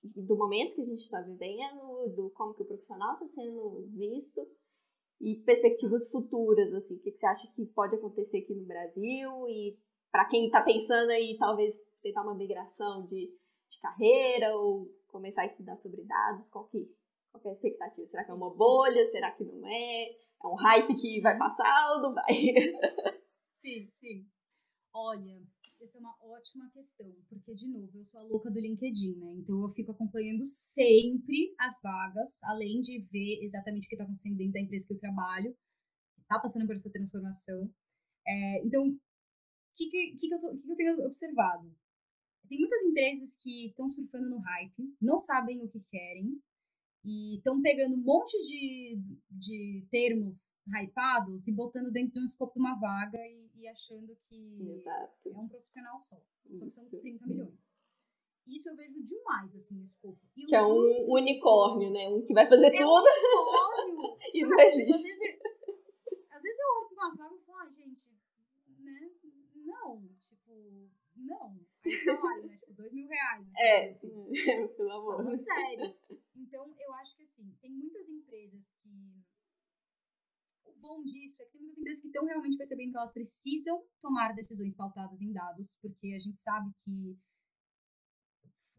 [0.03, 4.47] do momento que a gente está vivendo, do como que o profissional está sendo visto
[5.19, 9.47] e perspectivas futuras, assim, o que, que você acha que pode acontecer aqui no Brasil
[9.49, 9.77] e
[10.11, 13.31] para quem está pensando aí talvez tentar uma migração de,
[13.69, 16.87] de carreira ou começar a estudar sobre dados, qual que,
[17.31, 18.07] qual que é a expectativa?
[18.07, 19.11] Será que é uma bolha?
[19.11, 20.09] Será que não é?
[20.09, 22.25] É um hype que vai passar ou não vai?
[23.53, 24.25] Sim, sim.
[24.93, 25.41] Olha,
[25.81, 29.31] essa é uma ótima questão, porque, de novo, eu sou a louca do LinkedIn, né?
[29.33, 34.37] Então eu fico acompanhando sempre as vagas, além de ver exatamente o que está acontecendo
[34.37, 35.55] dentro da empresa que eu trabalho,
[36.21, 37.71] está passando por essa transformação.
[38.27, 38.99] É, então, o
[39.75, 41.73] que, que, que, que, que eu tenho observado?
[42.49, 46.41] Tem muitas empresas que estão surfando no hype, não sabem o que querem,
[47.07, 48.99] e estão pegando um monte de,
[49.31, 54.13] de termos hypados e botando dentro de um escopo de uma vaga e, e achando
[54.27, 55.29] que Exato.
[55.29, 56.17] é um profissional só.
[56.53, 57.81] Só que são 30 milhões.
[58.45, 60.19] Isso eu vejo demais, assim, no escopo.
[60.35, 62.09] Que é um unicórnio, né?
[62.09, 62.85] Um que vai fazer é tudo.
[62.85, 62.91] Um
[63.87, 64.17] unicórnio.
[64.33, 65.39] e não Cara, tipo, às, vezes,
[66.29, 68.11] às vezes eu olho para umas vagas e falo, ah, gente,
[68.79, 69.11] né?
[69.55, 70.89] Não, tipo,
[71.19, 71.59] não.
[71.85, 72.55] Aí salário, né?
[72.55, 73.47] Tipo, dois mil reais.
[73.47, 74.09] Assim, é, assim.
[74.77, 75.17] pelo amor.
[75.17, 75.95] Falando sério.
[76.35, 79.23] Então, eu acho que assim, tem muitas empresas que.
[80.65, 83.83] O bom disso é que tem muitas empresas que estão realmente percebendo que elas precisam
[83.99, 87.17] tomar decisões pautadas em dados, porque a gente sabe que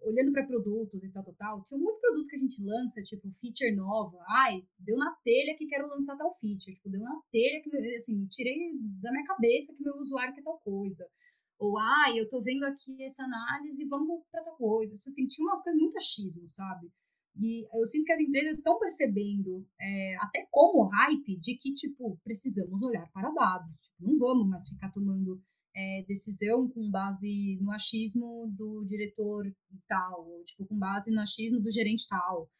[0.02, 3.30] olhando para produtos e tal, tal, tal, tinha muito produto que a gente lança, tipo,
[3.30, 4.18] feature nova.
[4.28, 6.74] Ai, deu na telha que quero lançar tal feature.
[6.74, 10.58] Tipo, deu na telha que, assim, tirei da minha cabeça que meu usuário quer tal
[10.60, 11.08] coisa.
[11.58, 14.94] Ou, ai, eu tô vendo aqui essa análise, vamos para tal coisa.
[14.94, 16.90] Tipo assim, tinha umas coisas muito achismo, sabe?
[17.36, 22.18] E eu sinto que as empresas estão percebendo, é, até como hype, de que, tipo,
[22.24, 23.76] precisamos olhar para dados.
[23.80, 25.40] Tipo, não vamos mais ficar tomando
[25.74, 29.44] é, decisão com base no achismo do diretor
[29.86, 32.50] tal, ou, tipo, com base no achismo do gerente tal.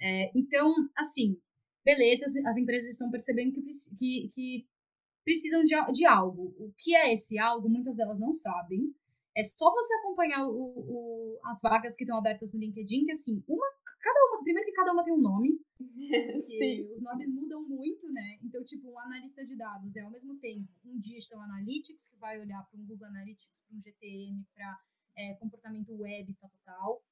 [0.00, 1.36] É, então, assim,
[1.84, 3.60] beleza, as, as, empresas estão percebendo que,
[3.98, 4.66] que, que
[5.24, 6.54] precisam de, de algo.
[6.58, 8.94] O que é esse algo, muitas delas não sabem.
[9.34, 13.42] É só você acompanhar o, o, as vagas que estão abertas no LinkedIn, que assim,
[13.48, 13.66] uma
[14.02, 18.36] Cada uma, primeiro que cada uma tem um nome, porque os nomes mudam muito, né?
[18.42, 22.40] Então, tipo, um analista de dados é ao mesmo tempo um Digital Analytics, que vai
[22.40, 24.80] olhar para um Google Analytics, para um GTM, para
[25.16, 27.02] é, comportamento web, tal, tal, tal.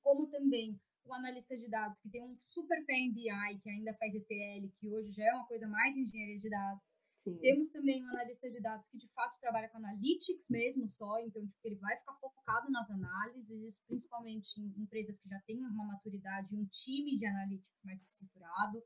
[0.00, 4.72] Como também o analista de dados, que tem um super PMBI, que ainda faz ETL,
[4.80, 6.98] que hoje já é uma coisa mais engenharia de dados.
[7.24, 7.38] Sim.
[7.38, 11.44] Temos também um analista de dados que de fato trabalha com analytics mesmo só, então
[11.46, 16.54] tipo, ele vai ficar focado nas análises, principalmente em empresas que já têm uma maturidade,
[16.54, 18.82] um time de analytics mais estruturado,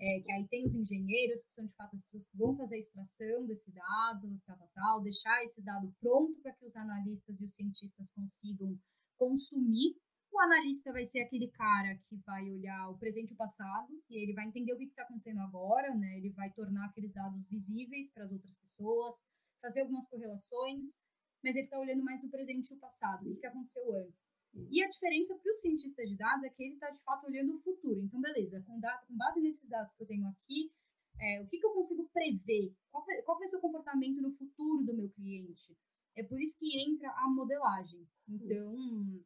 [0.00, 2.74] é, que aí tem os engenheiros, que são de fato as pessoas que vão fazer
[2.74, 7.40] a extração desse dado, tal, tal, tal deixar esse dado pronto para que os analistas
[7.40, 8.78] e os cientistas consigam
[9.16, 9.96] consumir
[10.38, 14.22] o analista vai ser aquele cara que vai olhar o presente e o passado e
[14.22, 16.16] ele vai entender o que está acontecendo agora, né?
[16.16, 19.28] Ele vai tornar aqueles dados visíveis para as outras pessoas,
[19.60, 21.00] fazer algumas correlações,
[21.42, 24.32] mas ele está olhando mais o presente e o passado, o que, que aconteceu antes.
[24.70, 27.54] E a diferença para o cientista de dados é que ele está de fato olhando
[27.54, 28.00] o futuro.
[28.00, 30.72] Então, beleza, com, com base nesses dados que eu tenho aqui,
[31.20, 32.72] é, o que, que eu consigo prever?
[32.90, 35.76] Qual qual vai ser o comportamento no futuro do meu cliente?
[36.16, 38.06] É por isso que entra a modelagem.
[38.28, 39.24] Então,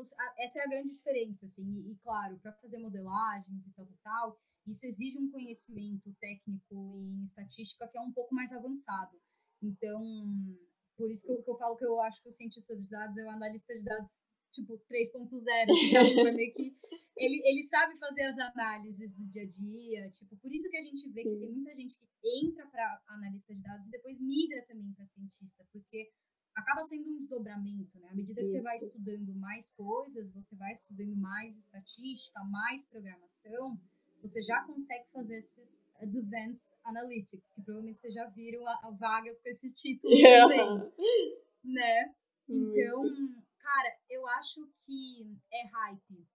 [0.00, 3.98] essa é a grande diferença, assim, e, e claro, para fazer modelagens e tal, tal,
[4.02, 9.18] tal, isso exige um conhecimento técnico em estatística que é um pouco mais avançado.
[9.62, 10.02] Então,
[10.96, 13.16] por isso que eu, que eu falo que eu acho que o cientista de dados
[13.16, 16.08] é o analista de dados tipo 3.0, assim, sabe?
[16.08, 16.74] tipo, é meio que
[17.16, 20.80] ele, ele sabe fazer as análises do dia a dia, tipo, por isso que a
[20.80, 22.06] gente vê que tem muita gente que
[22.44, 26.10] entra para analista de dados e depois migra também para cientista, porque
[26.58, 28.08] acaba sendo um desdobramento, né?
[28.08, 28.54] À medida que Isso.
[28.54, 33.80] você vai estudando mais coisas, você vai estudando mais estatística, mais programação,
[34.20, 39.40] você já consegue fazer esses Advanced Analytics, que provavelmente vocês já viram a, a vagas
[39.40, 40.48] com esse título yeah.
[40.50, 40.92] também,
[41.62, 42.14] né?
[42.48, 43.02] Então,
[43.58, 46.26] cara, eu acho que é hype.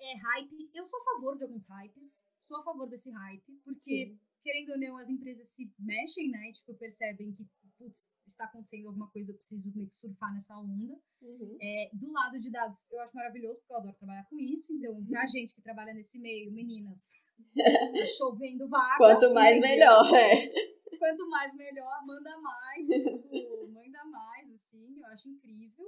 [0.00, 0.70] é hype.
[0.74, 4.20] Eu sou a favor de alguns hypes, sou a favor desse hype, porque, Sim.
[4.42, 6.52] querendo ou não, as empresas se mexem, né?
[6.52, 7.46] Tipo, percebem que
[7.76, 10.98] putz, está acontecendo alguma coisa, eu preciso meio que surfar nessa onda.
[11.22, 11.58] Uhum.
[11.60, 14.72] É, do lado de dados, eu acho maravilhoso, porque eu adoro trabalhar com isso.
[14.72, 15.28] Então, pra uhum.
[15.28, 17.00] gente que trabalha nesse meio, meninas,
[17.54, 18.96] tá chovendo vaga.
[18.96, 19.70] Quanto mais entendeu?
[19.70, 20.76] melhor, é.
[20.98, 25.86] Quanto mais melhor, manda mais, tipo, manda mais, assim, eu acho incrível.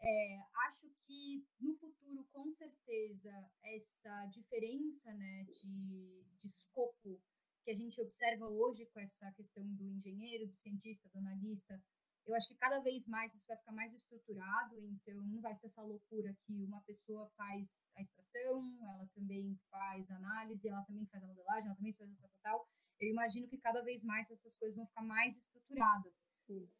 [0.00, 3.32] É, acho que no futuro, com certeza,
[3.64, 7.20] essa diferença né, de, de escopo
[7.66, 11.82] que a gente observa hoje com essa questão do engenheiro, do cientista, do analista,
[12.24, 15.66] eu acho que cada vez mais isso vai ficar mais estruturado, então não vai ser
[15.66, 21.24] essa loucura que uma pessoa faz a extração, ela também faz análise, ela também faz
[21.24, 22.68] a modelagem, ela também faz o tal.
[23.00, 26.30] Eu imagino que cada vez mais essas coisas vão ficar mais estruturadas.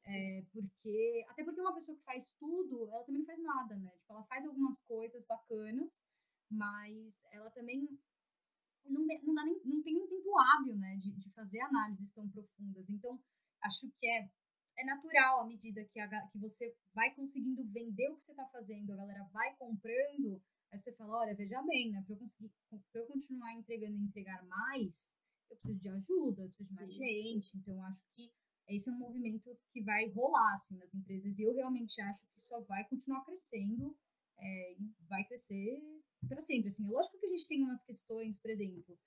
[0.04, 3.90] É, porque, até porque uma pessoa que faz tudo, ela também não faz nada, né?
[3.98, 6.06] Tipo, ela faz algumas coisas bacanas,
[6.48, 7.88] mas ela também
[8.88, 10.05] não, não, dá nem, não tem
[10.38, 12.90] hábil né, de, de fazer análises tão profundas.
[12.90, 13.18] Então,
[13.62, 14.30] acho que é,
[14.78, 18.46] é natural à medida que, a, que você vai conseguindo vender o que você está
[18.46, 22.50] fazendo, a galera vai comprando, aí você fala, olha, veja bem, né, para eu conseguir,
[22.68, 25.16] para eu continuar entregando e entregar mais,
[25.50, 28.30] eu preciso de ajuda, eu preciso de mais gente, então acho que
[28.68, 32.40] esse é um movimento que vai rolar assim nas empresas e eu realmente acho que
[32.40, 33.96] só vai continuar crescendo
[34.38, 35.80] é, e vai crescer
[36.28, 36.66] para sempre.
[36.66, 38.98] Assim, é lógico que a gente tem umas questões, por exemplo,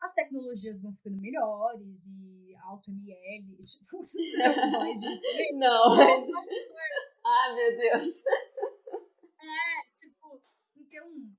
[0.00, 5.58] as tecnologias vão ficando melhores e alto ML, tipo, você já falar disso também?
[5.58, 5.92] Não.
[7.24, 8.14] ah, meu Deus.
[9.40, 10.42] É, tipo,
[10.76, 11.32] então,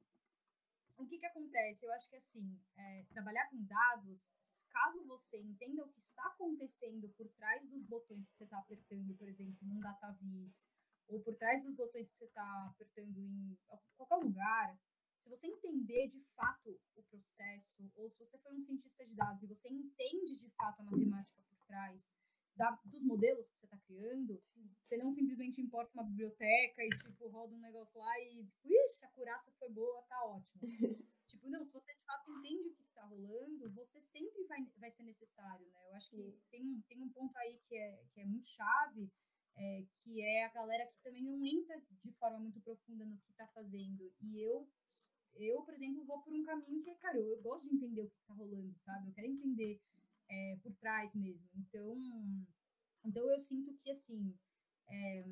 [0.97, 1.85] o que que acontece?
[1.85, 4.33] Eu acho que, assim, é, trabalhar com dados,
[4.69, 9.13] caso você entenda o que está acontecendo por trás dos botões que você está apertando,
[9.15, 10.71] por exemplo, num DataVis,
[11.07, 13.57] ou por trás dos botões que você está apertando em
[13.97, 14.77] qualquer lugar,
[15.19, 19.43] se você entender de fato o processo, ou se você for um cientista de dados
[19.43, 22.15] e você entende de fato a matemática por trás
[22.55, 24.41] da, dos modelos que você está criando,
[24.81, 29.09] você não simplesmente importa uma biblioteca e, tipo, roda um negócio lá e, ixi, a
[29.09, 30.61] curaça foi boa, tá ótimo.
[31.27, 34.89] tipo, não, se você de fato entende o que está rolando, você sempre vai, vai
[34.89, 35.87] ser necessário, né?
[35.89, 39.11] Eu acho que tem um, tem um ponto aí que é, que é muito chave,
[39.57, 43.31] é, que é a galera que também não entra de forma muito profunda no que
[43.31, 44.11] está fazendo.
[44.21, 44.67] E eu
[45.35, 48.09] eu, por exemplo, vou por um caminho que, cara, eu, eu gosto de entender o
[48.09, 49.09] que está rolando, sabe?
[49.09, 49.81] Eu quero entender
[50.29, 51.49] é, por trás mesmo.
[51.55, 51.95] Então,
[53.05, 54.37] então eu sinto que, assim,
[54.89, 55.23] é,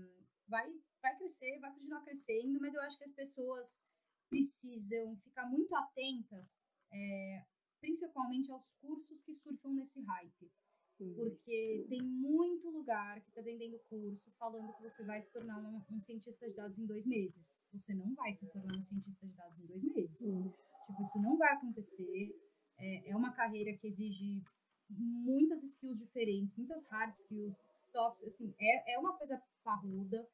[0.47, 0.67] vai,
[1.01, 3.85] vai crescer, vai continuar crescendo, mas eu acho que as pessoas
[4.29, 7.45] precisam ficar muito atentas, é,
[7.79, 10.51] principalmente aos cursos que surfam nesse hype.
[10.97, 15.81] Porque tem muito lugar que está vendendo curso falando que você vai se tornar um,
[15.91, 17.63] um, cientista de dados em dois meses.
[17.73, 20.33] Você não vai se tornar um cientista de dados em dois meses.
[20.33, 20.51] Uhum.
[20.85, 22.35] Tipo, isso não vai acontecer.
[22.79, 24.41] É, é uma carreira que exige
[24.89, 30.27] muitas skills diferentes, muitas hard skills, soft, assim, é, é uma coisa parruda.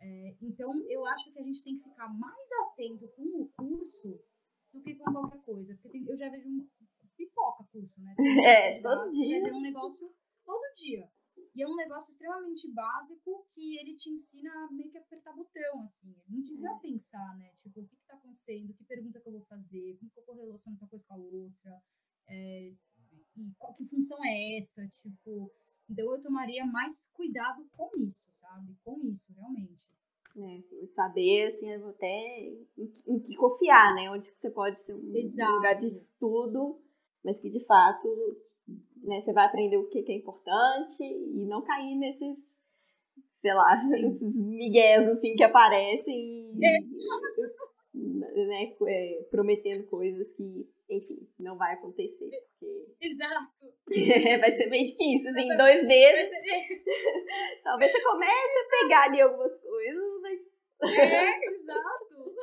[0.00, 4.20] É, então, eu acho que a gente tem que ficar mais atento com o curso
[4.72, 5.74] do que com qualquer coisa.
[5.74, 6.48] Porque tem, eu já vejo
[7.16, 8.14] pipoca curso, né?
[8.46, 9.48] É, todo dia.
[9.48, 10.06] É um negócio
[10.44, 11.10] todo dia.
[11.54, 15.82] E é um negócio extremamente básico que ele te ensina a meio que apertar botão,
[15.82, 16.10] assim.
[16.10, 17.50] Ele não te ensina a pensar, né?
[17.56, 18.74] Tipo, o que que tá acontecendo?
[18.74, 19.96] Que pergunta que eu vou fazer?
[19.98, 21.82] Como que eu correlaciono uma coisa com a outra?
[22.28, 22.72] É,
[23.36, 24.86] e qual que função é essa?
[24.88, 25.50] Tipo,
[25.88, 28.76] então eu tomaria mais cuidado com isso, sabe?
[28.82, 29.90] Com isso, realmente.
[30.34, 32.48] É, saber, assim, até
[32.78, 34.10] em, que confiar, né?
[34.10, 35.52] Onde você pode ser um Exato.
[35.52, 36.80] lugar de estudo
[37.24, 38.08] mas que de fato
[39.02, 42.36] né, você vai aprender o que, é importante e não cair nesses,
[43.40, 43.82] sei lá,
[44.20, 46.78] migués assim que aparecem é.
[47.94, 52.30] né, é, prometendo coisas que, enfim, não vai acontecer.
[52.58, 52.94] Porque...
[53.00, 53.52] Exato.
[54.40, 56.30] vai ser bem difícil, assim, em dois meses.
[57.64, 60.40] Talvez você comece a pegar ali algumas coisas, mas.
[60.84, 62.34] É, exato.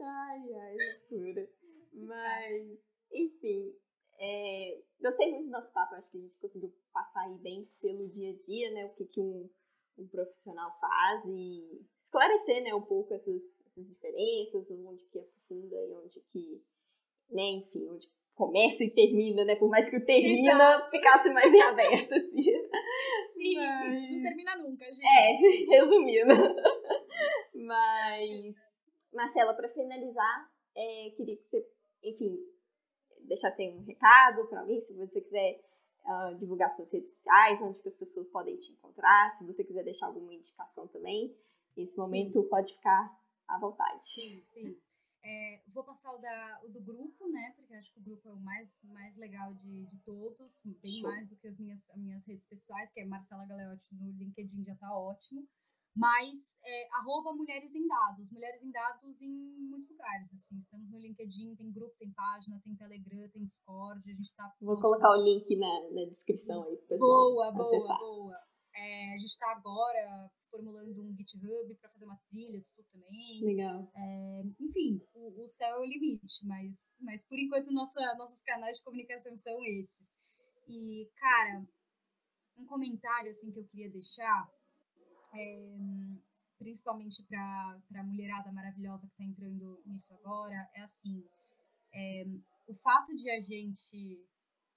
[0.00, 0.76] ai, ai,
[1.10, 1.48] loucura.
[1.92, 2.78] Mas,
[3.12, 3.72] enfim,
[4.24, 8.08] é, gostei muito do nosso papo, acho que a gente conseguiu passar aí bem pelo
[8.08, 8.86] dia a dia, né?
[8.86, 9.50] O que, que um,
[9.98, 15.94] um profissional faz e esclarecer, né, um pouco essas, essas diferenças, onde que aprofunda e
[15.94, 16.62] onde que,
[17.30, 19.56] né, enfim, onde começa e termina, né?
[19.56, 20.90] Por mais que o termina Exato.
[20.90, 22.44] ficasse mais em aberto, assim.
[23.32, 24.10] Sim, Mas...
[24.10, 25.06] não termina nunca, gente.
[25.06, 26.34] É, resumindo.
[27.54, 28.54] Mas,
[29.12, 31.66] Marcela, para finalizar, é, queria que você,
[32.02, 32.38] enfim,
[33.26, 35.60] deixassem um recado para alguém, se você quiser
[36.04, 39.84] uh, divulgar suas redes sociais, onde que as pessoas podem te encontrar, se você quiser
[39.84, 41.36] deixar alguma indicação também,
[41.76, 42.48] nesse momento sim.
[42.48, 43.18] pode ficar
[43.48, 44.06] à vontade.
[44.06, 44.78] Sim, sim.
[45.26, 47.54] É, vou passar o, da, o do grupo, né?
[47.56, 51.30] Porque acho que o grupo é o mais, mais legal de, de todos, bem mais
[51.30, 54.74] do que as minhas, as minhas redes pessoais, que é Marcela Galeotti no LinkedIn já
[54.74, 55.48] tá ótimo.
[55.96, 58.30] Mas é, arroba Mulheres em Dados.
[58.30, 60.58] Mulheres em Dados em muitos lugares, assim.
[60.58, 64.10] Estamos no LinkedIn, tem grupo, tem página, tem Telegram, tem Discord.
[64.10, 64.52] A gente tá...
[64.60, 66.98] Vou colocar o link na, na descrição aí, pessoal.
[66.98, 67.98] Boa, boa, acessar.
[67.98, 68.36] boa.
[68.76, 73.44] É, a gente está agora formulando um GitHub para fazer uma trilha de estudo também.
[73.44, 73.88] Legal.
[73.94, 78.76] É, enfim, o, o, céu é o limite, mas, mas por enquanto nossa, nossos canais
[78.78, 80.18] de comunicação são esses.
[80.68, 81.64] E, cara,
[82.56, 84.50] um comentário assim que eu queria deixar
[85.34, 85.74] é,
[86.58, 91.24] principalmente para a mulherada maravilhosa que está entrando nisso agora, é assim:
[91.92, 92.24] é,
[92.66, 94.24] o fato de a gente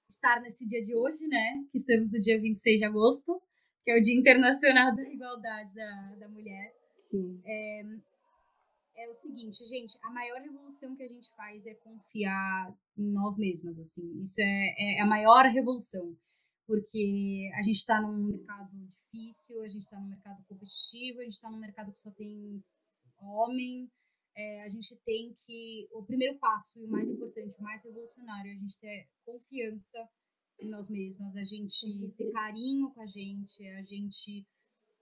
[0.08, 1.64] estar nesse dia de hoje, né?
[1.70, 3.40] Que estamos no dia 26 de agosto,
[3.82, 6.74] que é o Dia Internacional da Igualdade da, da Mulher.
[7.44, 7.82] É,
[8.96, 13.38] é o seguinte, gente, a maior revolução que a gente faz é confiar em nós
[13.38, 14.18] mesmas, assim.
[14.20, 16.16] Isso é, é a maior revolução
[16.68, 21.32] porque a gente está num mercado difícil, a gente está num mercado competitivo, a gente
[21.32, 22.62] está num mercado que só tem
[23.18, 23.90] homem.
[24.36, 25.88] É, a gente tem que.
[25.92, 30.06] O primeiro passo, e o mais importante, o mais revolucionário, é a gente ter confiança
[30.60, 34.46] em nós mesmas, a gente ter carinho com a gente, a gente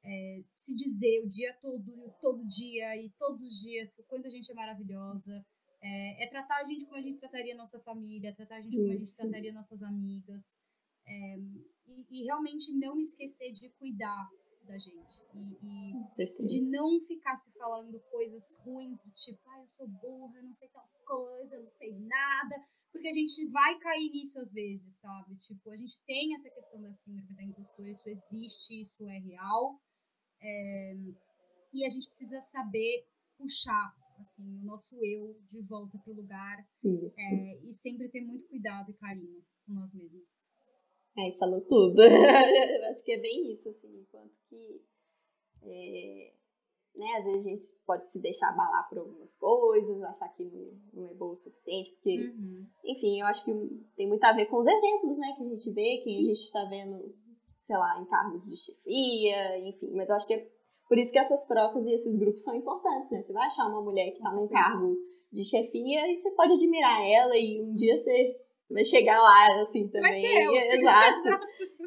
[0.04, 4.30] é, se dizer o dia todo, todo dia e todos os dias o quanto a
[4.30, 5.44] gente é maravilhosa.
[5.82, 8.76] É, é tratar a gente como a gente trataria a nossa família, tratar a gente
[8.76, 10.60] como a gente trataria nossas amigas.
[11.06, 11.36] É,
[11.86, 14.28] e, e, realmente não esquecer de cuidar
[14.66, 15.24] da gente.
[15.32, 19.86] E, e, e, de não ficar se falando coisas ruins do tipo, ah, eu sou
[19.86, 22.56] burra, eu não sei tal coisa, eu não sei nada.
[22.90, 25.36] Porque a gente vai cair nisso às vezes, sabe?
[25.36, 29.80] Tipo, a gente tem essa questão da síndrome da impostura, isso existe, isso é real.
[30.42, 30.96] É,
[31.72, 33.06] e a gente precisa saber
[33.38, 38.46] puxar assim, o nosso eu de volta para o lugar é, e sempre ter muito
[38.48, 40.44] cuidado e carinho com nós mesmos.
[41.18, 42.02] Aí falou tudo.
[42.02, 44.82] Eu acho que é bem isso, assim, enquanto que
[45.62, 46.32] é,
[46.94, 50.72] né, às vezes a gente pode se deixar abalar por algumas coisas, achar que não,
[50.92, 52.66] não é bom o suficiente, porque, uhum.
[52.84, 53.52] enfim, eu acho que
[53.96, 56.22] tem muito a ver com os exemplos, né, que a gente vê, que Sim.
[56.22, 57.14] a gente está vendo,
[57.58, 60.48] sei lá, em cargos de chefia, enfim, mas eu acho que é
[60.88, 63.22] por isso que essas trocas e esses grupos são importantes, né?
[63.22, 64.96] Você vai achar uma mulher que está num cargo
[65.32, 68.36] de chefia e você pode admirar ela e um dia você
[68.70, 70.02] vai chegar lá, assim, também.
[70.02, 70.52] Vai ser eu.
[70.80, 71.40] Exato.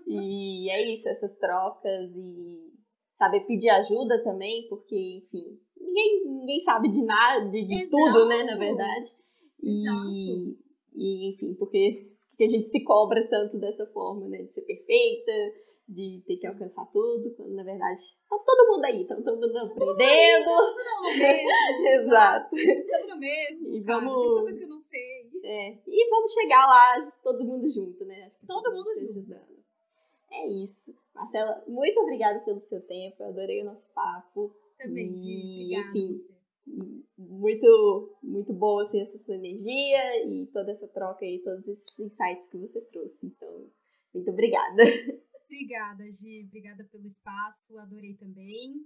[0.07, 2.69] e é isso, essas trocas e
[3.17, 8.43] saber pedir ajuda também, porque, enfim, ninguém, ninguém sabe de nada, de, de tudo, né,
[8.43, 9.09] na verdade.
[9.61, 10.07] Exato.
[10.09, 10.57] E,
[10.95, 15.31] e, enfim, porque, porque a gente se cobra tanto dessa forma, né, de ser perfeita,
[15.89, 19.57] de ter que alcançar tudo, quando na verdade tá todo mundo aí, tá todo mundo
[19.57, 20.45] aprendendo.
[20.45, 21.09] Tá.
[21.95, 22.55] Exato.
[22.55, 23.75] Estamos no mesmo.
[23.75, 24.33] E cara, vamos.
[24.35, 25.29] Tem coisa que eu não sei.
[25.43, 25.77] É.
[25.87, 28.25] E vamos chegar lá todo mundo junto, né?
[28.25, 29.09] Acho que todo mundo junto.
[29.09, 29.59] Ajudando.
[30.31, 30.95] É isso.
[31.15, 33.23] Marcela, muito obrigada pelo seu tempo.
[33.23, 34.55] Eu adorei o nosso papo.
[34.77, 35.63] Também, Gi.
[35.63, 35.89] Obrigada.
[35.97, 41.99] Enfim, muito, muito boa assim, essa sua energia e toda essa troca aí, todos esses
[41.99, 43.25] insights que você trouxe.
[43.25, 43.65] Então,
[44.13, 44.83] muito obrigada.
[45.49, 46.45] Obrigada, Gi.
[46.45, 47.75] Obrigada pelo espaço.
[47.79, 48.85] Adorei também.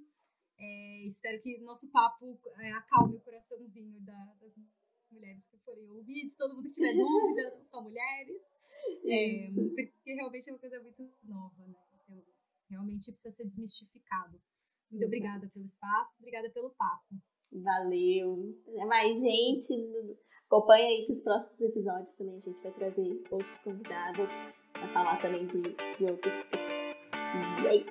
[0.57, 4.55] É, espero que nosso papo é, acalme o coraçãozinho da, das
[5.11, 8.41] mulheres que forem ouvidos, todo mundo que tiver dúvida, não só mulheres.
[9.05, 11.75] É, porque realmente é uma coisa muito nova, né?
[12.01, 12.23] Então,
[12.69, 14.41] realmente precisa ser desmistificado.
[14.89, 17.15] Muito obrigada pelo espaço, obrigada pelo papo.
[17.51, 18.41] Valeu.
[18.77, 19.73] É mais gente.
[20.45, 24.29] Acompanha aí que os próximos episódios também a gente vai trazer outros convidados
[24.73, 25.61] para falar também de,
[25.97, 26.33] de outros.
[27.63, 27.85] E aí?